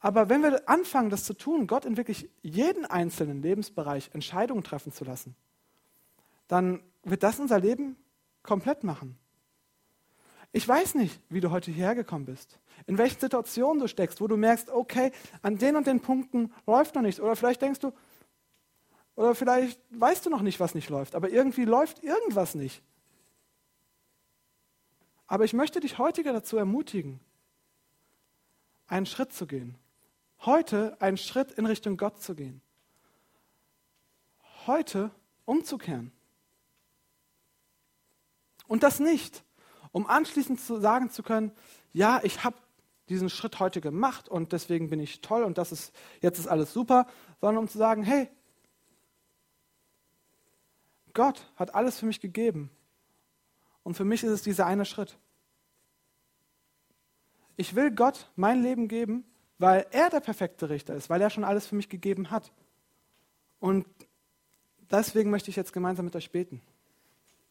Aber 0.00 0.28
wenn 0.28 0.42
wir 0.42 0.68
anfangen, 0.68 1.10
das 1.10 1.24
zu 1.24 1.34
tun, 1.34 1.68
Gott 1.68 1.84
in 1.84 1.96
wirklich 1.96 2.28
jeden 2.42 2.84
einzelnen 2.84 3.40
Lebensbereich 3.40 4.10
Entscheidungen 4.12 4.64
treffen 4.64 4.92
zu 4.92 5.04
lassen, 5.04 5.36
dann 6.48 6.82
wird 7.04 7.22
das 7.22 7.38
unser 7.38 7.60
Leben 7.60 7.96
komplett 8.42 8.82
machen. 8.82 9.16
Ich 10.50 10.66
weiß 10.66 10.96
nicht, 10.96 11.18
wie 11.30 11.40
du 11.40 11.50
heute 11.50 11.70
hierher 11.70 11.94
gekommen 11.94 12.26
bist, 12.26 12.58
in 12.86 12.98
welchen 12.98 13.20
Situationen 13.20 13.80
du 13.80 13.86
steckst, 13.86 14.20
wo 14.20 14.26
du 14.26 14.36
merkst, 14.36 14.70
okay, 14.70 15.12
an 15.40 15.56
den 15.56 15.76
und 15.76 15.86
den 15.86 16.00
Punkten 16.00 16.52
läuft 16.66 16.94
noch 16.94 17.02
nichts. 17.02 17.20
Oder 17.20 17.36
vielleicht 17.36 17.62
denkst 17.62 17.80
du, 17.80 17.92
oder 19.14 19.34
vielleicht 19.34 19.80
weißt 19.90 20.26
du 20.26 20.30
noch 20.30 20.42
nicht, 20.42 20.58
was 20.60 20.74
nicht 20.74 20.90
läuft, 20.90 21.14
aber 21.14 21.30
irgendwie 21.30 21.64
läuft 21.64 22.02
irgendwas 22.02 22.54
nicht. 22.54 22.82
Aber 25.32 25.46
ich 25.46 25.54
möchte 25.54 25.80
dich 25.80 25.96
heute 25.96 26.22
dazu 26.24 26.58
ermutigen, 26.58 27.18
einen 28.86 29.06
Schritt 29.06 29.32
zu 29.32 29.46
gehen. 29.46 29.78
Heute 30.40 31.00
einen 31.00 31.16
Schritt 31.16 31.52
in 31.52 31.64
Richtung 31.64 31.96
Gott 31.96 32.20
zu 32.20 32.34
gehen. 32.34 32.60
Heute 34.66 35.10
umzukehren. 35.46 36.12
Und 38.66 38.82
das 38.82 39.00
nicht, 39.00 39.42
um 39.90 40.06
anschließend 40.06 40.60
zu 40.60 40.78
sagen 40.78 41.08
zu 41.08 41.22
können, 41.22 41.50
ja, 41.94 42.20
ich 42.24 42.44
habe 42.44 42.56
diesen 43.08 43.30
Schritt 43.30 43.58
heute 43.58 43.80
gemacht 43.80 44.28
und 44.28 44.52
deswegen 44.52 44.90
bin 44.90 45.00
ich 45.00 45.22
toll 45.22 45.44
und 45.44 45.56
das 45.56 45.72
ist, 45.72 45.94
jetzt 46.20 46.40
ist 46.40 46.46
alles 46.46 46.74
super, 46.74 47.06
sondern 47.40 47.64
um 47.64 47.68
zu 47.70 47.78
sagen, 47.78 48.02
hey, 48.02 48.28
Gott 51.14 51.50
hat 51.56 51.74
alles 51.74 51.98
für 51.98 52.04
mich 52.04 52.20
gegeben. 52.20 52.68
Und 53.82 53.94
für 53.94 54.04
mich 54.04 54.22
ist 54.22 54.30
es 54.30 54.42
dieser 54.42 54.66
eine 54.66 54.84
Schritt. 54.84 55.18
Ich 57.56 57.74
will 57.74 57.90
Gott 57.90 58.30
mein 58.36 58.62
Leben 58.62 58.88
geben, 58.88 59.24
weil 59.58 59.86
er 59.90 60.10
der 60.10 60.20
perfekte 60.20 60.70
Richter 60.70 60.94
ist, 60.94 61.10
weil 61.10 61.20
er 61.20 61.30
schon 61.30 61.44
alles 61.44 61.66
für 61.66 61.74
mich 61.74 61.88
gegeben 61.88 62.30
hat. 62.30 62.52
Und 63.60 63.86
deswegen 64.90 65.30
möchte 65.30 65.50
ich 65.50 65.56
jetzt 65.56 65.72
gemeinsam 65.72 66.04
mit 66.04 66.16
euch 66.16 66.30
beten. 66.30 66.60